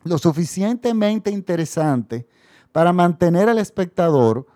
lo 0.05 0.19
suficientemente 0.19 1.33
interesante 1.33 2.29
para 2.71 2.93
mantener 2.93 3.49
al 3.49 3.59
espectador 3.59 4.47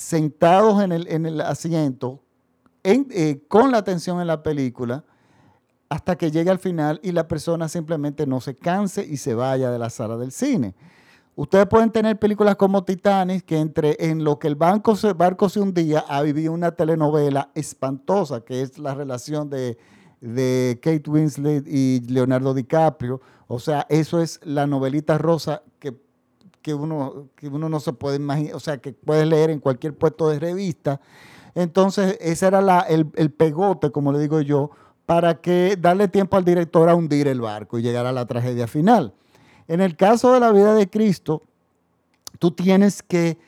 sentados 0.00 0.82
en 0.82 0.92
el, 1.26 1.40
asiento 1.42 2.20
eh, 2.84 3.44
con 3.48 3.70
la 3.70 3.76
atención 3.76 4.18
en 4.18 4.28
la 4.28 4.42
película 4.42 5.04
hasta 5.90 6.16
que 6.16 6.30
llegue 6.30 6.48
al 6.48 6.58
final 6.58 6.98
y 7.02 7.12
la 7.12 7.28
persona 7.28 7.68
simplemente 7.68 8.26
no 8.26 8.40
se 8.40 8.56
canse 8.56 9.06
y 9.06 9.18
se 9.18 9.34
vaya 9.34 9.70
de 9.70 9.78
la 9.78 9.90
sala 9.90 10.16
del 10.16 10.32
cine. 10.32 10.74
Ustedes 11.36 11.66
pueden 11.66 11.90
tener 11.90 12.18
películas 12.18 12.56
como 12.56 12.82
Titanic, 12.82 13.44
que 13.44 13.58
entre 13.58 13.94
en 13.98 14.24
lo 14.24 14.38
que 14.38 14.48
el 14.48 14.54
banco 14.54 14.96
se, 14.96 15.12
barco 15.12 15.50
se 15.50 15.60
hundía, 15.60 16.02
ha 16.08 16.22
vivido 16.22 16.54
una 16.54 16.72
telenovela 16.72 17.50
espantosa, 17.54 18.40
que 18.40 18.62
es 18.62 18.78
la 18.78 18.94
relación 18.94 19.50
de, 19.50 19.76
de 20.22 20.80
Kate 20.82 21.10
Winslet 21.10 21.68
y 21.68 22.00
Leonardo 22.08 22.54
DiCaprio, 22.54 23.20
o 23.48 23.58
sea, 23.58 23.84
eso 23.90 24.22
es 24.22 24.40
la 24.44 24.66
novelita 24.66 25.18
rosa 25.18 25.62
que, 25.78 25.94
uno, 26.68 27.28
que 27.34 27.48
uno 27.48 27.68
no 27.68 27.80
se 27.80 27.92
puede 27.92 28.16
imaginar, 28.16 28.54
o 28.54 28.60
sea, 28.60 28.78
que 28.78 28.92
puedes 28.92 29.26
leer 29.26 29.50
en 29.50 29.60
cualquier 29.60 29.96
puesto 29.96 30.28
de 30.28 30.38
revista. 30.38 31.00
Entonces, 31.54 32.16
ese 32.20 32.46
era 32.46 32.60
la, 32.60 32.80
el, 32.80 33.30
pegote, 33.30 33.90
como 33.90 34.12
le 34.12 34.20
digo 34.20 34.40
yo, 34.40 34.70
para 35.06 35.40
que 35.40 35.76
darle 35.80 36.08
tiempo 36.08 36.36
al 36.36 36.44
director 36.44 36.88
a 36.88 36.94
hundir 36.94 37.26
el 37.26 37.40
barco 37.40 37.78
y 37.78 37.82
llegar 37.82 38.06
a 38.06 38.12
la 38.12 38.26
tragedia 38.26 38.66
final. 38.66 39.14
En 39.66 39.80
el 39.80 39.96
caso 39.96 40.32
de 40.32 40.40
la 40.40 40.52
vida 40.52 40.74
de 40.74 40.88
Cristo, 40.88 41.42
tú 42.38 42.52
tienes 42.52 43.02
que 43.02 43.38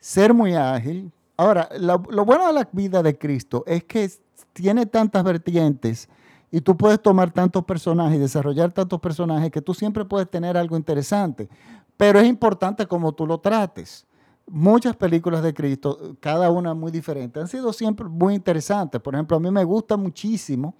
ser 0.00 0.34
muy 0.34 0.54
ágil. 0.54 1.12
Ahora, 1.36 1.68
lo 1.78 2.24
bueno 2.24 2.46
de 2.48 2.52
la 2.52 2.68
vida 2.72 3.02
de 3.02 3.16
Cristo 3.16 3.62
es 3.66 3.84
que 3.84 4.10
tiene 4.52 4.86
tantas 4.86 5.22
vertientes 5.22 6.08
y 6.54 6.60
tú 6.60 6.76
puedes 6.76 7.00
tomar 7.00 7.30
tantos 7.30 7.64
personajes 7.64 8.16
y 8.16 8.20
desarrollar 8.20 8.72
tantos 8.72 9.00
personajes 9.00 9.50
que 9.50 9.62
tú 9.62 9.72
siempre 9.72 10.04
puedes 10.04 10.28
tener 10.30 10.58
algo 10.58 10.76
interesante. 10.76 11.48
Pero 11.96 12.18
es 12.18 12.26
importante 12.26 12.86
cómo 12.86 13.12
tú 13.12 13.26
lo 13.26 13.38
trates. 13.38 14.06
Muchas 14.46 14.96
películas 14.96 15.42
de 15.42 15.54
Cristo, 15.54 16.16
cada 16.20 16.50
una 16.50 16.74
muy 16.74 16.90
diferente, 16.90 17.40
han 17.40 17.48
sido 17.48 17.72
siempre 17.72 18.06
muy 18.08 18.34
interesantes. 18.34 19.00
Por 19.00 19.14
ejemplo, 19.14 19.36
a 19.36 19.40
mí 19.40 19.50
me 19.50 19.64
gusta 19.64 19.96
muchísimo 19.96 20.74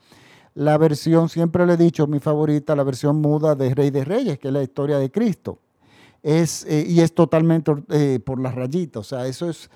la 0.55 0.77
versión, 0.77 1.29
siempre 1.29 1.65
le 1.67 1.75
he 1.75 1.77
dicho, 1.77 2.07
mi 2.07 2.21
favorita, 2.21 2.77
la 2.77 2.83
versión 2.83 3.21
muda 3.21 3.55
de 3.55 3.75
Rey 3.75 3.91
de 3.91 4.05
Reyes, 4.05 4.39
que 4.39 4.49
es 4.49 4.55
la 4.55 4.63
historia 4.63 4.99
de 4.99 5.11
Cristo. 5.11 5.59
Es, 6.23 6.65
eh, 6.67 6.85
y 6.87 7.01
es 7.01 7.15
totalmente 7.15 7.73
eh, 7.89 8.21
por 8.25 8.41
las 8.41 8.55
rayitas. 8.55 9.01
O 9.01 9.05
sea, 9.05 9.27
eso 9.27 9.49
es, 9.49 9.71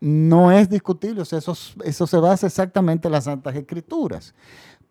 no 0.00 0.52
es 0.52 0.68
discutible. 0.68 1.22
O 1.22 1.24
sea, 1.24 1.38
eso, 1.38 1.56
eso 1.84 2.06
se 2.06 2.16
basa 2.18 2.46
exactamente 2.46 3.08
en 3.08 3.12
las 3.12 3.24
Santas 3.24 3.54
Escrituras. 3.56 4.34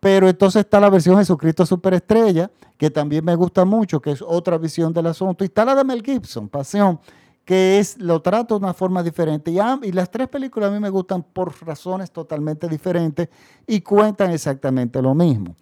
Pero 0.02 0.28
entonces 0.28 0.64
está 0.64 0.80
la 0.80 0.90
versión 0.90 1.16
Jesucristo 1.16 1.64
Superestrella, 1.64 2.50
que 2.76 2.90
también 2.90 3.24
me 3.24 3.36
gusta 3.36 3.64
mucho, 3.64 4.02
que 4.02 4.10
es 4.10 4.20
otra 4.20 4.58
visión 4.58 4.92
del 4.92 5.06
asunto. 5.06 5.44
Y 5.44 5.46
está 5.46 5.64
la 5.64 5.76
de 5.76 5.84
Mel 5.84 6.02
Gibson, 6.02 6.48
Pasión, 6.48 6.98
que 7.44 7.78
es, 7.78 7.96
lo 7.98 8.20
trato 8.20 8.58
de 8.58 8.64
una 8.64 8.74
forma 8.74 9.04
diferente. 9.04 9.52
Y, 9.52 9.60
y 9.86 9.92
las 9.92 10.10
tres 10.10 10.26
películas 10.26 10.70
a 10.70 10.72
mí 10.72 10.80
me 10.80 10.90
gustan 10.90 11.22
por 11.22 11.54
razones 11.64 12.10
totalmente 12.10 12.68
diferentes 12.68 13.28
y 13.64 13.80
cuentan 13.80 14.32
exactamente 14.32 15.00
lo 15.00 15.14
mismo. 15.14 15.54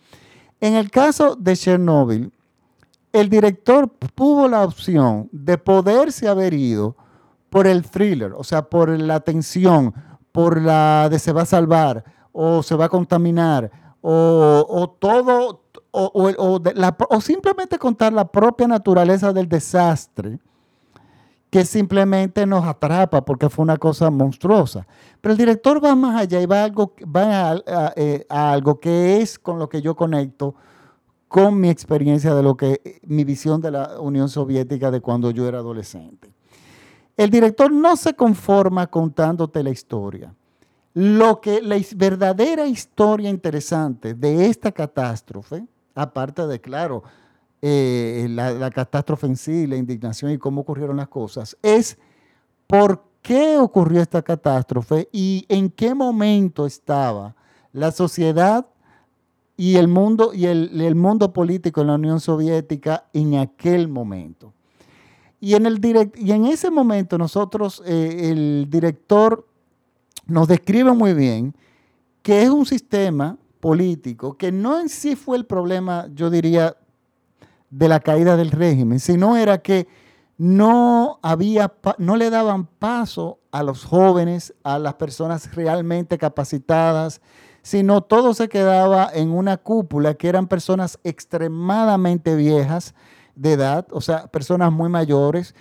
En 0.59 0.73
el 0.73 0.91
caso 0.91 1.37
de 1.37 1.55
Chernobyl, 1.55 2.33
el 3.13 3.29
director 3.29 3.93
tuvo 4.15 4.49
la 4.49 4.65
opción 4.65 5.29
de 5.33 5.59
poderse 5.59 6.29
haber 6.29 6.55
ido 6.55 6.97
por 7.51 7.67
el 7.67 7.83
thriller, 7.83 8.33
o 8.35 8.43
sea, 8.43 8.63
por 8.63 8.89
la 8.89 9.21
tensión, 9.21 9.93
por 10.33 10.63
la 10.63 11.11
de 11.11 11.19
se 11.19 11.35
va 11.35 11.43
a 11.43 11.47
salvar, 11.47 12.05
o 12.33 12.63
se 12.63 12.75
va 12.75 12.87
a 12.87 12.89
contaminar, 12.89 13.71
o, 14.03 14.97
todo, 14.99 15.63
o, 15.91 17.21
simplemente 17.21 17.79
contar 17.79 18.13
la 18.13 18.31
propia 18.31 18.67
naturaleza 18.67 19.33
del 19.33 19.49
desastre, 19.49 20.39
que 21.51 21.65
simplemente 21.65 22.47
nos 22.47 22.65
atrapa 22.65 23.25
porque 23.25 23.51
fue 23.51 23.65
una 23.65 23.77
cosa 23.77 24.09
monstruosa. 24.11 24.87
Pero 25.21 25.33
el 25.33 25.39
director 25.39 25.85
va 25.85 25.95
más 25.97 26.21
allá 26.21 26.41
y 26.41 26.47
va, 26.47 26.65
algo, 26.65 26.95
va 27.05 27.61
eh, 27.97 28.25
a, 28.29 28.53
algo 28.53 28.79
que 28.79 29.21
es 29.21 29.39
con 29.39 29.59
lo 29.59 29.69
que 29.69 29.83
yo 29.83 29.97
conecto 29.97 30.55
con 31.27 31.61
mi 31.61 31.69
experiencia 31.69 32.35
de 32.35 32.43
lo 32.43 32.57
que, 32.57 33.01
mi 33.05 33.25
visión 33.25 33.61
de 33.61 33.71
la 33.71 34.01
Unión 34.01 34.29
Soviética 34.29 34.91
de 34.91 35.01
cuando 35.01 35.31
yo 35.31 35.47
era 35.47 35.59
adolescente. 35.59 36.33
El 37.17 37.31
director 37.31 37.71
no 37.71 37.97
se 37.97 38.15
conforma 38.15 38.87
contándote 38.89 39.63
la 39.63 39.71
historia. 39.71 40.35
Lo 41.01 41.41
que 41.41 41.63
la 41.63 41.79
verdadera 41.97 42.67
historia 42.67 43.31
interesante 43.31 44.13
de 44.13 44.45
esta 44.45 44.71
catástrofe, 44.71 45.65
aparte 45.95 46.47
de, 46.47 46.61
claro, 46.61 47.05
eh, 47.63 48.27
la, 48.29 48.71
catástrofe 48.71 49.27
en 49.27 49.37
sí, 49.39 49.67
la 49.67 49.77
indignación 49.77 50.31
y 50.31 50.37
cómo 50.37 50.61
ocurrieron 50.61 50.99
las 50.99 51.09
cosas, 51.09 51.57
es 51.63 51.97
por 52.67 53.03
qué 53.23 53.57
ocurrió 53.57 54.03
esta 54.03 54.21
catástrofe 54.21 55.09
y 55.11 55.47
en 55.49 55.71
qué 55.71 55.95
momento 55.95 56.67
estaba 56.67 57.35
la 57.73 57.93
sociedad 57.93 58.67
y 59.57 59.77
el 59.77 59.89
mundo, 59.89 60.33
y 60.35 60.45
el, 60.45 60.95
mundo 60.97 61.33
político 61.33 61.81
en 61.81 61.87
la 61.87 61.95
Unión 61.95 62.21
Soviética 62.21 63.07
en 63.15 63.37
aquel 63.37 63.89
momento. 63.89 64.53
Y 65.41 65.55
en, 65.55 65.65
el 65.65 65.81
y 66.17 66.33
en 66.33 66.45
ese 66.45 66.71
momento 66.71 67.17
nosotros, 67.17 67.83
eh, 67.87 68.29
el 68.31 68.67
director 68.69 69.47
nos 70.31 70.49
describe 70.49 70.93
muy 70.93 71.15
bien 71.15 71.55
que 72.23 72.43
es 72.43 72.51
un 72.51 72.67
sistema 72.67 73.37
político 73.61 74.37
que 74.37 74.53
no 74.53 74.81
en 74.81 74.89
sí 74.89 75.17
fue 75.17 75.37
el 75.37 75.47
problema, 75.47 76.09
yo 76.15 76.31
diría, 76.31 76.77
de 77.71 77.89
la 77.89 78.01
caída 78.01 78.37
del 78.37 78.51
régimen, 78.51 78.99
sino 79.01 79.37
era 79.37 79.59
que 79.59 79.87
no 80.39 81.19
había, 81.23 81.73
no 81.99 82.17
le 82.17 82.31
daban 82.31 82.67
paso 82.67 83.41
a 83.53 83.63
los 83.63 83.85
jóvenes, 83.85 84.55
a 84.65 84.79
las 84.79 84.95
personas 84.95 85.55
realmente 85.55 86.19
capacitadas, 86.19 87.21
sino 87.63 88.01
todo 88.01 88.33
se 88.35 88.49
quedaba 88.49 89.11
en 89.13 89.31
una 89.31 89.59
cúpula 89.59 90.15
que 90.15 90.29
eran 90.29 90.49
personas 90.49 90.99
extremadamente 91.05 92.35
viejas 92.37 92.95
de 93.35 93.53
edad, 93.53 93.87
o 93.91 94.01
sea, 94.01 94.27
personas 94.29 94.73
muy 94.73 94.89
mayores, 94.89 95.55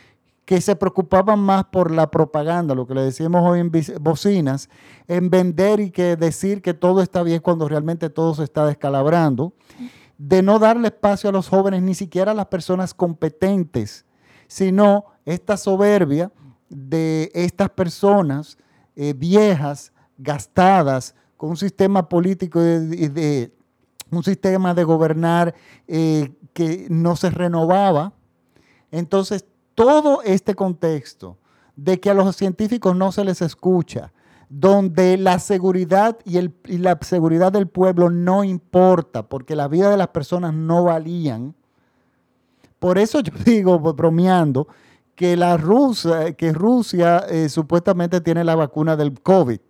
que 0.50 0.62
se 0.62 0.75
preocupaban 0.75 1.38
más 1.38 1.65
por 1.65 1.91
la 1.91 2.10
propaganda, 2.10 2.74
lo 2.74 2.88
que 2.88 2.96
le 2.96 3.03
decimos 3.03 3.44
hoy 3.46 3.60
en 3.60 3.72
bocinas, 4.01 4.68
en 5.08 5.29
vender 5.29 5.79
y 5.79 5.91
que 5.91 6.15
decir 6.15 6.63
que 6.63 6.74
todo 6.74 7.03
está 7.03 7.22
bien 7.22 7.39
cuando 7.39 7.70
realmente 7.70 8.10
todo 8.10 8.34
se 8.34 8.46
está 8.46 8.65
descalabrando, 8.65 9.53
de 10.18 10.41
no 10.41 10.58
darle 10.58 10.88
espacio 10.88 11.29
a 11.29 11.34
los 11.34 11.48
jóvenes, 11.48 11.84
ni 11.84 11.94
siquiera 11.94 12.32
a 12.32 12.34
las 12.34 12.48
personas 12.48 12.96
competentes, 12.96 14.08
sino 14.48 15.06
esta 15.24 15.56
soberbia 15.56 16.32
de 16.68 17.29
estas 17.36 17.70
personas 17.70 18.58
eh, 18.96 19.13
viejas, 19.15 19.94
gastadas, 20.18 21.13
con 21.38 21.51
un 21.51 21.58
sistema 21.58 22.10
político 22.10 22.60
y 22.60 23.08
de, 23.08 23.53
un 24.10 24.24
sistema 24.24 24.74
de 24.74 24.84
gobernar 24.84 25.53
eh, 25.88 26.34
que 26.53 26.88
no 26.89 27.15
se 27.15 27.29
renovaba. 27.29 28.13
Entonces, 28.89 29.46
todo 29.79 30.21
este 30.24 30.55
contexto 30.55 31.38
de 31.77 32.01
que 32.01 32.09
a 32.09 32.13
los 32.13 32.36
científicos 32.36 32.98
no 32.98 33.13
se 33.13 33.24
les 33.24 33.41
escucha, 33.41 34.12
donde 34.50 35.15
la 35.15 35.39
seguridad 35.39 36.17
y, 36.25 36.77
la 36.79 37.00
seguridad 37.00 37.53
del 37.53 37.69
pueblo 37.69 38.09
no 38.09 38.43
importa, 38.43 39.29
porque 39.29 39.55
la 39.55 39.69
vida 39.69 39.89
de 39.89 39.95
las 39.95 40.09
personas 40.09 40.53
no 40.53 40.83
valían. 40.83 41.55
Por 42.77 42.98
eso 42.98 43.21
yo 43.21 43.31
digo, 43.45 43.79
bromeando, 43.79 44.67
que, 45.15 45.38
Rusia 45.57 47.19
eh, 47.29 47.48
supuestamente 47.48 48.19
tiene 48.19 48.43
la 48.43 48.55
vacuna 48.55 48.98
del 48.98 49.21
COVID. 49.21 49.62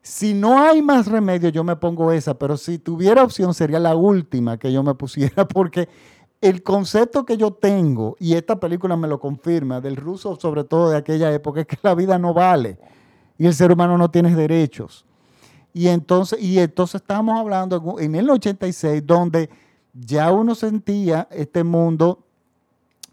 Si 0.00 0.32
no 0.32 0.58
hay 0.58 0.80
más 0.80 1.06
remedio, 1.06 1.50
yo 1.50 1.64
me 1.64 1.76
pongo 1.76 2.12
esa, 2.12 2.38
pero 2.38 2.56
si 2.56 2.78
tuviera 2.78 3.24
opción 3.24 3.52
sería 3.52 3.78
la 3.78 3.94
última 3.94 4.56
que 4.56 4.72
yo 4.72 4.82
me 4.82 4.94
pusiera, 4.94 5.46
porque 5.48 5.86
el 6.40 6.62
concepto 6.62 7.24
que 7.24 7.36
yo 7.36 7.52
tengo, 7.52 8.16
y 8.20 8.34
esta 8.34 8.60
película 8.60 8.96
me 8.96 9.08
lo 9.08 9.18
confirma, 9.18 9.80
del 9.80 9.96
ruso 9.96 10.36
sobre 10.36 10.64
todo 10.64 10.90
de 10.90 10.96
aquella 10.96 11.32
época, 11.32 11.60
es 11.60 11.66
que 11.66 11.78
la 11.82 11.94
vida 11.94 12.18
no 12.18 12.32
vale 12.32 12.78
y 13.38 13.46
el 13.46 13.54
ser 13.54 13.72
humano 13.72 13.98
no 13.98 14.10
tiene 14.10 14.34
derechos. 14.34 15.04
Y 15.72 15.88
entonces, 15.88 16.40
y 16.42 16.58
entonces 16.58 17.00
estamos 17.00 17.38
hablando 17.38 17.96
en 17.98 18.14
el 18.14 18.28
86, 18.30 19.06
donde 19.06 19.50
ya 19.92 20.32
uno 20.32 20.54
sentía 20.54 21.28
este 21.30 21.62
mundo 21.64 22.24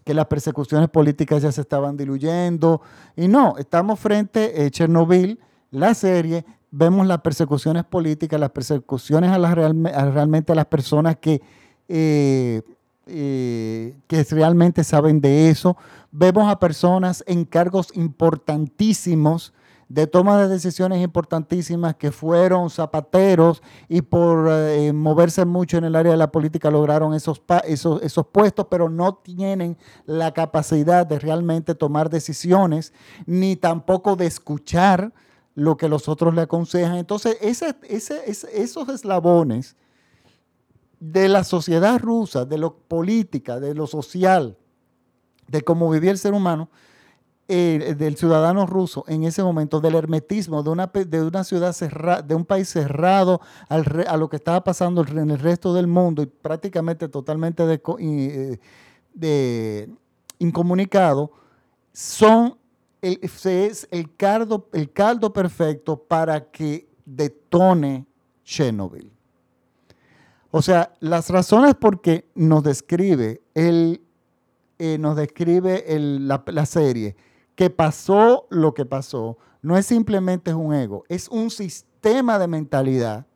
que 0.04 0.14
las 0.14 0.26
persecuciones 0.26 0.88
políticas 0.88 1.42
ya 1.42 1.50
se 1.50 1.60
estaban 1.60 1.96
diluyendo. 1.96 2.80
Y 3.16 3.28
no, 3.28 3.56
estamos 3.58 3.98
frente 3.98 4.54
a 4.64 4.70
Chernobyl, 4.70 5.38
la 5.70 5.94
serie, 5.94 6.44
vemos 6.70 7.06
las 7.06 7.20
persecuciones 7.20 7.84
políticas, 7.84 8.38
las 8.38 8.50
persecuciones 8.50 9.30
a, 9.30 9.38
las 9.38 9.54
realmente 9.54 10.52
a 10.52 10.54
las 10.54 10.66
personas 10.66 11.16
que 11.16 11.42
eh, 11.88 12.62
eh, 13.06 13.96
que 14.08 14.24
realmente 14.24 14.82
saben 14.82 15.20
de 15.20 15.48
eso. 15.48 15.76
Vemos 16.10 16.50
a 16.50 16.58
personas 16.58 17.22
en 17.26 17.44
cargos 17.44 17.88
importantísimos, 17.94 19.52
de 19.88 20.08
toma 20.08 20.40
de 20.40 20.48
decisiones 20.48 21.00
importantísimas, 21.02 21.94
que 21.94 22.10
fueron 22.10 22.68
zapateros 22.68 23.62
y 23.88 24.02
por 24.02 24.48
eh, 24.50 24.92
moverse 24.92 25.44
mucho 25.44 25.78
en 25.78 25.84
el 25.84 25.94
área 25.94 26.10
de 26.10 26.18
la 26.18 26.32
política 26.32 26.70
lograron 26.70 27.14
esos, 27.14 27.40
esos, 27.64 28.02
esos 28.02 28.26
puestos, 28.26 28.66
pero 28.68 28.88
no 28.88 29.14
tienen 29.14 29.76
la 30.04 30.34
capacidad 30.34 31.06
de 31.06 31.20
realmente 31.20 31.76
tomar 31.76 32.10
decisiones, 32.10 32.92
ni 33.26 33.54
tampoco 33.54 34.16
de 34.16 34.26
escuchar 34.26 35.12
lo 35.54 35.76
que 35.76 35.88
los 35.88 36.08
otros 36.08 36.34
le 36.34 36.42
aconsejan. 36.42 36.96
Entonces, 36.96 37.38
ese, 37.40 37.76
esos 37.88 38.88
eslabones 38.88 39.76
de 41.00 41.28
la 41.28 41.44
sociedad 41.44 41.98
rusa, 42.00 42.44
de 42.44 42.58
lo 42.58 42.76
política, 42.76 43.60
de 43.60 43.74
lo 43.74 43.86
social, 43.86 44.56
de 45.48 45.62
cómo 45.62 45.90
vivía 45.90 46.10
el 46.10 46.18
ser 46.18 46.32
humano, 46.32 46.68
eh, 47.48 47.94
del 47.96 48.16
ciudadano 48.16 48.66
ruso 48.66 49.04
en 49.06 49.22
ese 49.22 49.40
momento, 49.40 49.80
del 49.80 49.94
hermetismo, 49.94 50.64
de 50.64 50.70
una, 50.70 50.86
de 50.86 51.22
una 51.22 51.44
ciudad 51.44 51.72
cerrada, 51.72 52.20
de 52.20 52.34
un 52.34 52.44
país 52.44 52.68
cerrado 52.68 53.40
a 53.68 54.16
lo 54.16 54.28
que 54.28 54.34
estaba 54.34 54.64
pasando 54.64 55.06
en 55.06 55.30
el 55.30 55.38
resto 55.38 55.72
del 55.72 55.86
mundo 55.86 56.22
y 56.22 56.26
prácticamente 56.26 57.08
totalmente 57.08 57.64
de, 57.64 58.58
eh, 59.20 59.88
incomunicado, 60.40 61.30
son 61.92 62.58
el, 63.00 63.20
es 63.22 63.86
el 63.92 64.16
caldo, 64.16 64.68
el 64.72 64.90
caldo 64.90 65.32
perfecto 65.32 65.96
para 65.96 66.50
que 66.50 66.88
detone 67.04 68.06
Chernobyl. 68.44 69.15
O 70.56 70.62
sea, 70.62 70.94
las 71.00 71.28
razones 71.28 71.74
por 71.74 72.00
qué 72.00 72.30
nos 72.34 72.62
describe, 72.62 73.42
el, 73.52 74.00
eh, 74.78 74.96
nos 74.96 75.14
describe 75.14 75.84
la, 75.98 76.64
serie 76.64 77.14
que 77.54 77.68
pasó 77.68 78.46
lo 78.48 78.72
que 78.72 78.86
pasó, 78.86 79.36
no 79.60 79.76
es 79.76 79.84
simplemente 79.84 80.54
un 80.54 80.72
ego, 80.72 81.04
es 81.10 81.28
un 81.28 81.50
sistema 81.50 82.38
de 82.38 82.48
mentalidad 82.48 83.26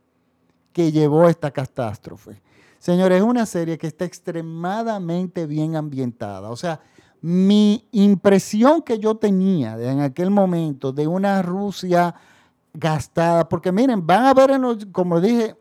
que 0.72 0.92
llevó 0.92 1.26
a 1.26 1.30
esta 1.30 1.50
catástrofe. 1.50 2.40
Señores, 2.78 3.18
es 3.18 3.22
una 3.22 3.44
serie 3.44 3.76
que 3.76 3.88
está 3.88 4.06
extremadamente 4.06 5.44
bien 5.44 5.76
ambientada. 5.76 6.48
O 6.48 6.56
sea, 6.56 6.80
mi 7.20 7.86
impresión 7.92 8.80
que 8.80 8.98
yo 8.98 9.14
tenía 9.16 9.76
en 9.78 10.00
aquel 10.00 10.30
momento 10.30 10.90
de 10.90 11.06
una 11.06 11.42
Rusia 11.42 12.14
gastada, 12.72 13.46
porque 13.46 13.72
miren, 13.72 14.06
van 14.06 14.24
a 14.24 14.32
ver, 14.32 14.58
como 14.90 15.20
dije, 15.20 15.59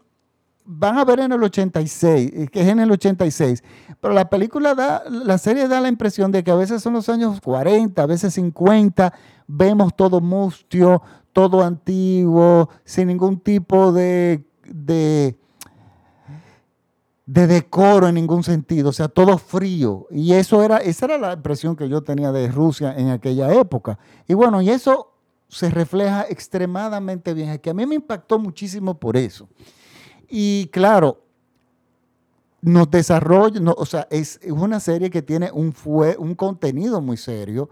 van 0.72 1.00
a 1.00 1.04
ver 1.04 1.20
en 1.20 1.32
el 1.32 1.42
86, 1.42 2.32
eh, 2.32 2.48
que 2.48 2.62
es 2.62 2.68
en 2.68 2.80
el 2.80 2.92
86, 2.92 3.64
pero 4.00 4.14
la 4.14 4.30
película 4.30 4.76
da, 4.76 5.04
la 5.10 5.40
serie 5.40 5.68
da 5.68 5.82
la 5.82 5.88
impresión 5.88 6.32
de 6.32 6.44
que 6.44 6.52
a 6.52 6.56
veces 6.56 6.84
son 6.84 6.94
los 6.94 7.10
años 7.10 7.42
40, 7.42 8.00
a 8.00 8.06
veces 8.06 8.36
50, 8.36 9.12
vemos 9.48 9.96
todo 9.96 10.22
mustio, 10.22 11.02
todo 11.34 11.64
antiguo, 11.64 12.70
sin 12.84 13.08
ningún 13.08 13.40
tipo 13.40 13.92
de, 13.92 14.46
de, 14.64 15.40
de 17.26 17.48
decoro 17.48 18.08
en 18.08 18.14
ningún 18.14 18.44
sentido, 18.44 18.90
o 18.90 18.94
sea, 18.94 19.08
todo 19.08 19.40
frío. 19.40 20.06
Y 20.12 20.34
eso 20.34 20.62
era, 20.62 20.78
esa 20.78 21.08
era 21.08 21.18
la 21.18 21.34
impresión 21.34 21.76
que 21.76 21.90
yo 21.90 22.04
tenía 22.04 22.32
de 22.32 22.48
Rusia 22.48 22.94
en 22.96 23.10
aquella 23.10 23.52
época. 23.56 23.98
Y 24.28 24.36
bueno, 24.36 24.62
y 24.62 24.70
eso 24.70 25.14
se 25.48 25.72
refleja 25.72 26.28
extremadamente 26.30 27.34
bien, 27.34 27.58
que 27.58 27.72
a 27.72 27.74
mí 27.74 27.88
me 27.88 27.96
impactó 27.96 28.38
muchísimo 28.38 29.00
por 29.00 29.18
eso. 29.18 29.50
Y 30.30 30.68
claro, 30.68 31.24
nos 32.62 32.90
desarrolla, 32.92 33.60
o 33.76 33.86
sea, 33.86 34.08
es, 34.10 34.40
una 34.48 34.80
serie 34.80 35.10
que 35.10 35.22
tiene 35.22 35.52
un, 35.52 35.74
fue, 35.74 36.16
un 36.18 36.36
contenido 36.36 37.02
muy 37.02 37.18
serio 37.18 37.70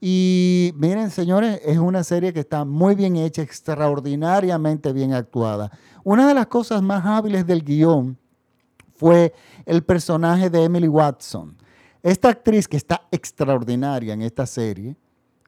y 0.00 0.72
miren, 0.76 1.10
señores, 1.10 1.60
es 1.64 1.78
una 1.78 2.04
serie 2.04 2.32
que 2.32 2.40
está 2.40 2.64
muy 2.64 2.94
bien 2.94 3.16
hecha, 3.16 3.42
extraordinariamente 3.42 4.92
bien 4.92 5.12
actuada. 5.12 5.72
Una 6.04 6.28
de 6.28 6.34
las 6.34 6.46
cosas 6.46 6.82
más 6.82 7.04
hábiles 7.04 7.46
del 7.46 7.64
guion 7.64 8.16
fue 8.94 9.34
el 9.66 9.82
personaje 9.82 10.50
de 10.50 10.62
Emily 10.62 10.88
Watson. 10.88 11.56
Esta 12.02 12.28
actriz 12.28 12.68
que 12.68 12.76
está 12.76 13.02
extraordinaria 13.10 14.14
en 14.14 14.22
esta 14.22 14.46
serie, 14.46 14.96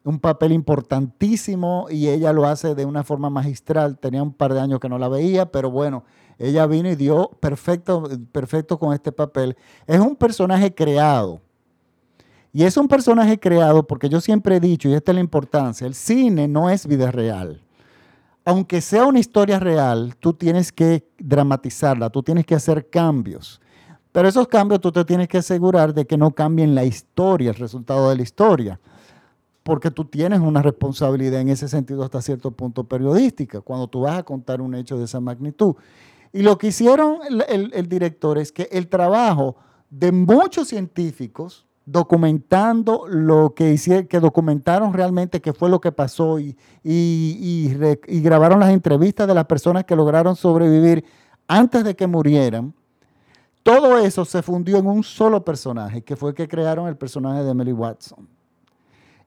un 0.03 0.19
papel 0.19 0.51
importantísimo 0.51 1.87
y 1.89 2.09
ella 2.09 2.33
lo 2.33 2.47
hace 2.47 2.75
de 2.75 2.85
una 2.85 3.05
forma 3.05 3.31
magistral. 3.31 3.99
Tenía 3.99 4.23
un 4.23 4.33
par 4.33 4.53
de 4.53 4.61
años 4.61 4.81
que 4.81 4.89
no 4.89 4.99
la 4.99 5.09
veía, 5.09 5.53
pero 5.53 5.71
bueno, 5.71 6.03
ella 6.41 6.67
vino 6.67 6.91
y 6.91 6.97
dio 6.97 7.29
perfecto, 7.39 8.03
perfecto 8.33 8.79
con 8.79 8.95
este 8.95 9.13
papel. 9.13 9.57
Es 9.87 10.01
un 10.01 10.17
personaje 10.17 10.75
creado. 10.75 11.41
Y 12.53 12.65
es 12.65 12.77
un 12.79 12.89
personaje 12.89 13.39
creado 13.39 13.87
porque 13.87 14.09
yo 14.09 14.21
siempre 14.21 14.57
he 14.57 14.61
dicho, 14.61 14.89
y 14.89 14.95
esta 14.95 15.13
es 15.13 15.15
la 15.15 15.21
importancia, 15.21 15.87
el 15.87 15.95
cine 15.95 16.49
no 16.49 16.71
es 16.71 16.87
vida 16.87 17.11
real. 17.11 17.61
Aunque 18.45 18.81
sea 18.81 19.05
una 19.05 19.21
historia 19.21 19.61
real, 19.61 20.17
tú 20.19 20.33
tienes 20.33 20.73
que 20.73 21.07
dramatizarla, 21.19 22.09
tú 22.09 22.23
tienes 22.23 22.47
que 22.47 22.55
hacer 22.55 22.89
cambios. 22.89 23.61
Pero 24.11 24.27
esos 24.27 24.49
cambios 24.49 24.81
tú 24.81 24.91
te 24.91 25.05
tienes 25.05 25.29
que 25.29 25.39
asegurar 25.39 25.93
de 25.93 26.07
que 26.07 26.17
no 26.17 26.33
cambien 26.33 26.75
la 26.75 26.85
historia, 26.85 27.51
el 27.51 27.57
resultado 27.57 28.09
de 28.09 28.17
la 28.17 28.23
historia 28.23 28.81
porque 29.63 29.91
tú 29.91 30.05
tienes 30.05 30.41
una 30.41 30.63
responsabilidad 30.63 31.41
en 31.41 31.49
ese 31.49 31.69
sentido 31.69 32.03
hasta 32.03 32.23
cierto 32.23 32.51
punto 32.51 32.85
periodística, 32.85 33.61
cuando 33.61 33.87
tú 33.89 34.01
vas 34.01 34.19
a 34.19 34.23
contar 34.23 34.61
un 34.61 34.75
hecho 34.75 34.99
de 34.99 35.05
esa 35.05 35.21
magnitud. 35.21 35.75
Y 36.33 36.43
lo 36.43 36.59
que 36.59 36.69
hicieron 36.69 37.19
el, 37.49 37.89
director 37.89 38.39
es 38.39 38.53
que 38.53 38.69
el 38.71 38.89
trabajo 38.89 39.57
de 39.91 40.13
muchos 40.13 40.69
científicos 40.69 41.67
documentando 41.85 43.07
lo 43.09 43.53
que 43.55 43.73
hicieron, 43.73 44.07
que 44.07 44.21
documentaron 44.21 44.93
realmente 44.93 45.41
qué 45.41 45.53
fue 45.53 45.69
lo 45.69 45.81
que 45.81 45.91
pasó 45.91 46.39
y, 46.39 46.57
y, 46.85 47.75
grabaron 48.21 48.61
las 48.61 48.71
entrevistas 48.71 49.27
de 49.27 49.35
las 49.35 49.47
personas 49.47 49.85
que 49.85 49.97
lograron 49.97 50.37
sobrevivir 50.37 51.05
antes 51.49 51.83
de 51.83 51.97
que 51.97 52.07
murieran. 52.07 52.73
Todo 53.65 53.99
eso 53.99 54.25
se 54.25 54.41
fundió 54.41 54.79
en 54.79 54.87
un 54.87 55.03
solo 55.03 55.45
personaje, 55.45 56.03
que 56.03 56.15
fue 56.15 56.31
el 56.31 56.37
que 56.37 56.47
crearon 56.47 56.87
el 56.87 56.97
personaje 56.97 57.43
de 57.43 57.51
Emily 57.51 57.73
Watson. 57.73 58.29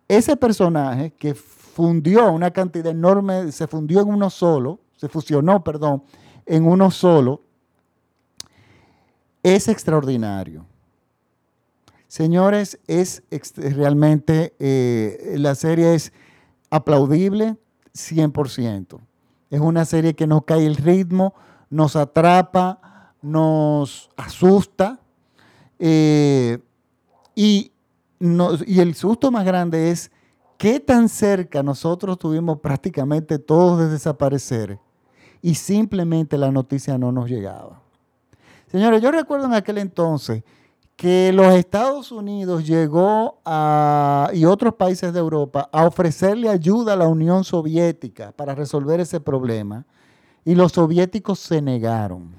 Ese 0.08 0.38
personaje 0.38 1.12
que 1.12 1.36
fundió 1.36 2.32
una 2.32 2.52
cantidad 2.52 2.92
enorme, 2.92 3.52
se 3.52 3.68
fundió 3.68 4.02
en 4.02 4.10
uno 4.10 4.30
solo, 4.30 4.80
se 4.96 5.10
fusionó, 5.10 5.64
perdón, 5.64 6.04
en 6.46 6.66
uno 6.66 6.92
solo, 6.92 7.42
es 9.42 9.68
extraordinario. 9.68 10.66
Señores, 12.08 12.80
es 12.88 13.24
realmente, 13.56 14.54
eh, 14.60 15.36
la 15.38 15.56
serie 15.56 15.96
es 15.96 16.14
aplaudible 16.70 17.58
100%. 17.94 19.00
Es 19.50 19.60
una 19.60 19.86
serie 19.86 20.14
que 20.14 20.28
nos 20.28 20.46
cae 20.46 20.66
el 20.66 20.76
ritmo, 20.76 21.34
nos 21.70 21.96
atrapa, 21.96 23.14
nos 23.22 24.10
asusta. 24.16 25.00
Eh, 25.80 26.60
y 27.36 27.74
y 28.66 28.80
el 28.80 28.96
susto 28.96 29.32
más 29.32 29.44
grande 29.44 29.92
es 29.92 30.10
qué 30.58 30.80
tan 30.80 31.10
cerca 31.10 31.62
nosotros 31.62 32.18
tuvimos 32.18 32.60
prácticamente 32.60 33.38
todos 33.38 33.80
de 33.80 33.90
desaparecer 33.90 34.80
y 35.44 35.56
simplemente 35.56 36.38
la 36.38 36.52
noticia 36.52 36.98
no 36.98 37.12
nos 37.12 37.30
llegaba. 37.30 37.82
Señores, 38.68 39.02
yo 39.04 39.12
recuerdo 39.12 39.46
en 39.46 39.54
aquel 39.54 39.78
entonces 39.78 40.42
que 40.96 41.34
los 41.34 41.54
Estados 41.54 42.14
Unidos 42.14 42.66
llegó 42.66 43.42
a, 43.44 44.30
y 44.34 44.46
otros 44.46 44.76
países 44.76 45.12
de 45.12 45.20
Europa 45.20 45.70
a 45.72 45.86
ofrecerle 45.86 46.48
ayuda 46.48 46.94
a 46.94 46.96
la 46.96 47.08
Unión 47.10 47.44
Soviética 47.44 48.32
para 48.32 48.56
resolver 48.56 49.02
ese 49.02 49.20
problema 49.20 49.86
y 50.46 50.56
los 50.56 50.72
soviéticos 50.72 51.40
se 51.40 51.62
negaron. 51.62 52.32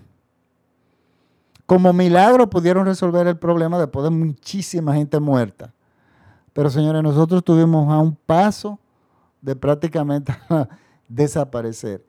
Como 1.67 1.93
milagro 1.93 2.49
pudieron 2.49 2.87
resolver 2.87 3.27
el 3.27 3.37
problema 3.37 3.79
después 3.79 4.05
de 4.05 4.11
muchísima 4.11 4.95
gente 4.95 5.21
muerta. 5.21 5.75
Pero 6.55 6.71
señores, 6.71 7.03
nosotros 7.03 7.39
estuvimos 7.41 7.93
a 7.93 7.99
un 7.99 8.15
paso 8.15 8.79
de 9.43 9.55
prácticamente 9.55 10.35
desaparecer. 11.09 12.03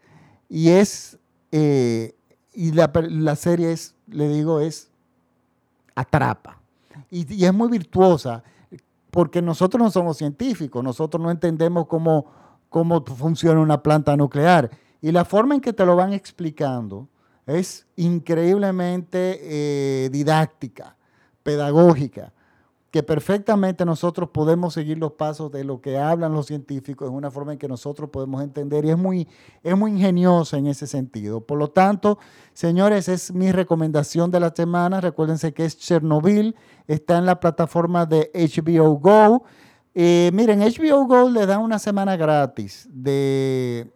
Y 0.50 0.70
es, 0.70 1.18
eh, 1.52 2.16
y 2.54 2.72
la, 2.72 3.36
serie 3.36 3.72
es, 3.72 3.96
le 4.08 4.28
digo, 4.30 4.60
es 4.60 4.90
atrapa. 5.96 6.60
Y, 7.10 7.44
es 7.44 7.54
muy 7.54 7.70
virtuosa, 7.70 8.44
porque 9.12 9.42
nosotros 9.42 9.82
no 9.82 9.92
somos 9.92 10.18
científicos, 10.18 10.84
nosotros 10.84 11.22
no 11.22 11.32
entendemos 11.32 11.88
cómo, 11.88 12.26
cómo 12.70 13.04
funciona 13.06 13.60
una 13.60 13.82
planta 13.82 14.16
nuclear. 14.16 14.70
Y 15.02 15.12
la 15.12 15.26
forma 15.26 15.56
en 15.56 15.62
que 15.62 15.74
te 15.74 15.86
lo 15.86 15.96
van 15.96 16.14
explicando 16.14 17.08
es 17.46 17.86
increíblemente 17.96 19.40
eh, 19.42 20.10
didáctica, 20.10 20.96
pedagógica 21.44 22.34
que 22.96 23.04
perfectamente 23.04 23.84
nosotros 23.84 24.30
podemos 24.30 24.74
seguir 24.74 24.98
los 25.00 25.12
pasos 25.12 25.52
de 25.52 25.66
lo 25.66 25.82
que 25.82 25.98
hablan 25.98 26.32
los 26.32 26.46
científicos 26.46 27.10
en 27.10 27.14
una 27.14 27.30
forma 27.30 27.52
en 27.52 27.60
que 27.60 27.68
nosotros 27.68 28.10
podemos 28.10 28.42
entender 28.42 28.86
y 28.86 28.92
es 28.92 28.98
muy, 28.98 29.28
es 29.64 29.78
muy 29.78 29.92
ingeniosa 29.92 30.58
en 30.58 30.68
ese 30.68 30.88
sentido. 30.88 31.42
Por 31.42 31.60
lo 31.60 31.70
tanto, 31.70 32.18
señores, 32.54 33.10
es 33.10 33.34
mi 33.34 33.52
recomendación 33.52 34.32
de 34.32 34.40
la 34.40 34.54
semana. 34.56 35.02
Recuérdense 35.02 35.54
que 35.54 35.66
es 35.66 35.78
Chernobyl, 35.78 36.56
está 36.88 37.18
en 37.18 37.26
la 37.26 37.38
plataforma 37.38 38.06
de 38.06 38.32
HBO 38.34 38.98
Go. 38.98 39.44
Eh, 39.94 40.32
miren, 40.34 40.62
HBO 40.62 41.06
Go 41.06 41.30
le 41.30 41.46
da 41.46 41.60
una 41.60 41.80
semana 41.80 42.16
gratis 42.16 42.88
de, 42.90 43.92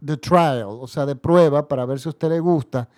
de 0.00 0.16
trial, 0.16 0.68
o 0.70 0.86
sea, 0.86 1.04
de 1.04 1.16
prueba 1.16 1.68
para 1.68 1.84
ver 1.84 2.00
si 2.00 2.08
a 2.08 2.12
usted 2.12 2.30
le 2.30 2.40
gusta. 2.40 2.88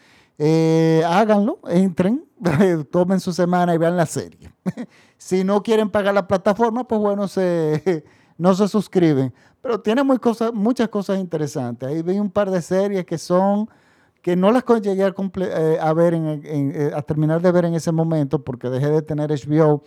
Eh, 0.42 1.02
háganlo, 1.06 1.58
entren, 1.68 2.24
tomen 2.90 3.20
su 3.20 3.30
semana 3.30 3.74
y 3.74 3.78
vean 3.78 3.96
la 3.96 4.06
serie. 4.06 4.52
Si 5.18 5.44
no 5.44 5.62
quieren 5.62 5.90
pagar 5.90 6.14
la 6.14 6.26
plataforma, 6.26 6.88
pues 6.88 6.98
bueno, 6.98 7.28
se, 7.28 8.04
no 8.38 8.54
se 8.54 8.66
suscriben. 8.68 9.34
Pero 9.60 9.78
tiene 9.78 10.02
muy 10.02 10.16
cosas, 10.16 10.50
muchas 10.54 10.88
cosas 10.88 11.18
interesantes. 11.18 11.86
Ahí 11.86 12.00
vi 12.00 12.18
un 12.18 12.30
par 12.30 12.50
de 12.50 12.62
series 12.62 13.04
que 13.04 13.18
son 13.18 13.68
que 14.22 14.34
no 14.34 14.50
las 14.50 14.64
llegué 14.80 15.04
a, 15.04 15.14
eh, 15.14 15.78
a 15.78 15.92
ver 15.92 16.14
eh, 16.14 16.90
a 16.94 17.02
terminar 17.02 17.42
de 17.42 17.52
ver 17.52 17.66
en 17.66 17.74
ese 17.74 17.92
momento 17.92 18.42
porque 18.42 18.70
dejé 18.70 18.88
de 18.88 19.02
tener 19.02 19.30
HBO, 19.30 19.82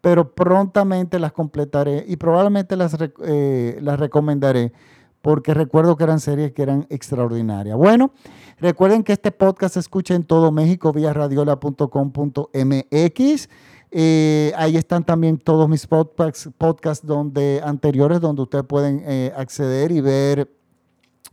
pero 0.00 0.34
prontamente 0.34 1.20
las 1.20 1.32
completaré 1.32 2.04
y 2.08 2.16
probablemente 2.16 2.74
las, 2.76 2.96
eh, 3.24 3.78
las 3.80 4.00
recomendaré 4.00 4.72
porque 5.22 5.54
recuerdo 5.54 5.96
que 5.96 6.04
eran 6.04 6.20
series 6.20 6.52
que 6.52 6.62
eran 6.62 6.86
extraordinarias. 6.90 7.76
Bueno, 7.76 8.12
recuerden 8.58 9.04
que 9.04 9.12
este 9.12 9.30
podcast 9.30 9.74
se 9.74 9.80
escucha 9.80 10.14
en 10.14 10.24
todo 10.24 10.50
México 10.50 10.92
vía 10.92 11.12
radiola.com.mx. 11.12 13.48
Eh, 13.94 14.52
ahí 14.56 14.76
están 14.76 15.04
también 15.04 15.38
todos 15.38 15.68
mis 15.68 15.86
podcasts, 15.86 17.06
donde, 17.06 17.60
anteriores 17.64 18.20
donde 18.20 18.42
ustedes 18.42 18.64
pueden 18.64 19.02
eh, 19.06 19.32
acceder 19.36 19.92
y 19.92 20.00
ver 20.00 20.50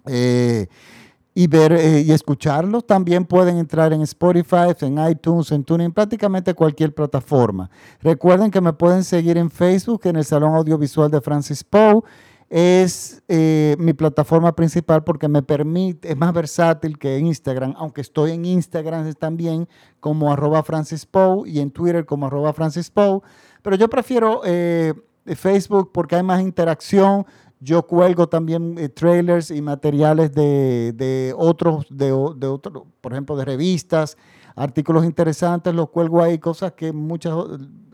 eh, 0.06 0.68
y 1.34 1.48
ver 1.48 1.72
y 2.06 2.12
escucharlos. 2.12 2.86
También 2.86 3.26
pueden 3.26 3.58
entrar 3.58 3.94
en 3.94 4.02
Spotify, 4.02 4.76
en 4.82 5.00
iTunes, 5.10 5.52
en 5.52 5.64
TuneIn, 5.64 5.94
prácticamente 5.94 6.54
cualquier 6.54 6.94
plataforma. 6.94 7.72
Recuerden 8.02 8.52
que 8.52 8.60
me 8.60 8.74
pueden 8.74 9.06
seguir 9.06 9.38
en 9.38 9.50
Facebook, 9.50 10.02
en 10.04 10.18
el 10.18 10.26
Salón 10.26 10.54
Audiovisual 10.54 11.10
de 11.10 11.22
Francis 11.22 11.64
Poe 11.64 12.04
es 12.50 13.22
eh, 13.28 13.76
mi 13.78 13.94
plataforma 13.94 14.56
principal 14.56 15.04
porque 15.04 15.28
me 15.28 15.44
permite, 15.44 16.12
es 16.12 16.18
más 16.18 16.34
versátil 16.34 16.98
que 16.98 17.20
Instagram, 17.20 17.76
aunque 17.78 18.02
estoy 18.02 18.32
en 18.32 18.46
Instagram 18.46 19.14
también 19.14 19.68
como 20.00 20.34
arroba 20.34 20.64
Francis 20.64 21.08
y 21.46 21.60
en 21.60 21.70
Twitter 21.70 22.06
como 22.06 22.26
arroba 22.26 22.54
Francis 22.54 22.92
pero 23.62 23.76
yo 23.76 23.88
prefiero 23.88 24.42
eh, 24.46 24.94
Facebook 25.36 25.92
porque 25.94 26.16
hay 26.16 26.24
más 26.24 26.42
interacción. 26.42 27.26
Yo 27.62 27.86
cuelgo 27.86 28.28
también 28.28 28.78
eh, 28.78 28.88
trailers 28.88 29.52
y 29.52 29.62
materiales 29.62 30.34
de, 30.34 31.34
otros, 31.38 31.86
de, 31.90 32.06
de 32.06 32.48
otros, 32.48 32.84
por 33.02 33.12
ejemplo, 33.12 33.36
de 33.36 33.44
revistas, 33.44 34.18
artículos 34.56 35.04
interesantes, 35.04 35.76
los 35.76 35.90
cuelgo 35.90 36.24
ahí, 36.24 36.40
cosas 36.40 36.72
que 36.72 36.94
muchas 36.94 37.36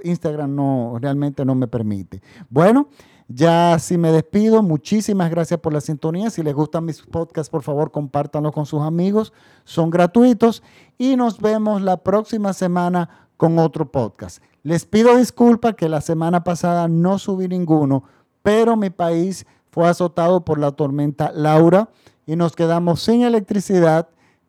Instagram 0.04 0.56
no 0.56 0.98
realmente 1.02 1.44
no 1.44 1.56
me 1.56 1.68
permite. 1.68 2.22
Bueno. 2.50 2.88
Ya 3.28 3.80
si 3.80 3.98
me 3.98 4.12
despido, 4.12 4.62
muchísimas 4.62 5.32
gracias 5.32 5.60
por 5.60 5.74
la 5.74 5.82
sintonía. 5.82 6.30
Si 6.30 6.44
les 6.44 6.54
gustan 6.54 6.86
mis 6.86 7.02
podcasts, 7.02 7.50
por 7.50 7.64
favor, 7.64 7.92
compártanlos 7.92 8.52
con 8.52 8.66
sus 8.68 8.82
amigos. 8.82 9.34
Son 9.64 9.90
gratuitos 9.90 10.62
y 10.98 11.16
nos 11.16 11.40
vemos 11.40 11.82
la 11.82 11.98
próxima 11.98 12.54
semana 12.54 13.10
con 13.38 13.58
otro 13.58 13.92
podcast. 13.92 14.44
Les 14.62 14.86
pido 14.86 15.18
disculpas 15.18 15.76
que 15.76 15.90
la 15.90 16.02
semana 16.02 16.44
pasada 16.44 16.88
no 16.88 17.18
subí 17.18 17.48
ninguno, 17.48 18.04
pero 18.44 18.76
mi 18.76 18.92
país 18.92 19.46
fue 19.72 19.88
azotado 19.88 20.46
por 20.46 20.60
la 20.60 20.72
tormenta 20.72 21.32
Laura 21.34 21.90
y 22.26 22.36
nos 22.36 22.56
quedamos 22.56 23.02
sin 23.02 23.24
electricidad 23.24 24.08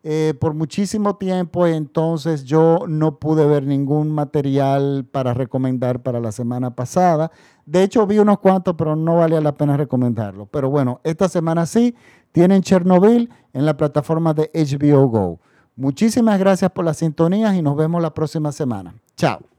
eh, 0.09 0.35
por 0.39 0.53
muchísimo 0.53 1.17
tiempo, 1.17 1.67
entonces 1.67 2.45
yo 2.45 2.85
no 2.87 3.19
pude 3.19 3.45
ver 3.45 3.65
ningún 3.65 4.09
material 4.09 5.05
para 5.11 5.33
recomendar 5.33 6.01
para 6.01 6.21
la 6.21 6.31
semana 6.31 6.73
pasada. 6.73 7.29
De 7.65 7.83
hecho, 7.83 8.07
vi 8.07 8.17
unos 8.17 8.39
cuantos, 8.39 8.75
pero 8.77 8.95
no 8.95 9.17
valía 9.17 9.41
la 9.41 9.53
pena 9.53 9.75
recomendarlo. 9.75 10.45
Pero 10.45 10.69
bueno, 10.69 11.01
esta 11.03 11.27
semana 11.27 11.65
sí, 11.65 11.93
tienen 12.31 12.61
Chernobyl 12.61 13.29
en 13.51 13.65
la 13.65 13.75
plataforma 13.75 14.33
de 14.33 14.49
HBO 14.53 15.09
Go. 15.09 15.39
Muchísimas 15.75 16.39
gracias 16.39 16.71
por 16.71 16.85
las 16.85 16.95
sintonías 16.95 17.53
y 17.55 17.61
nos 17.61 17.75
vemos 17.75 18.01
la 18.01 18.13
próxima 18.13 18.53
semana. 18.53 18.95
Chao. 19.17 19.56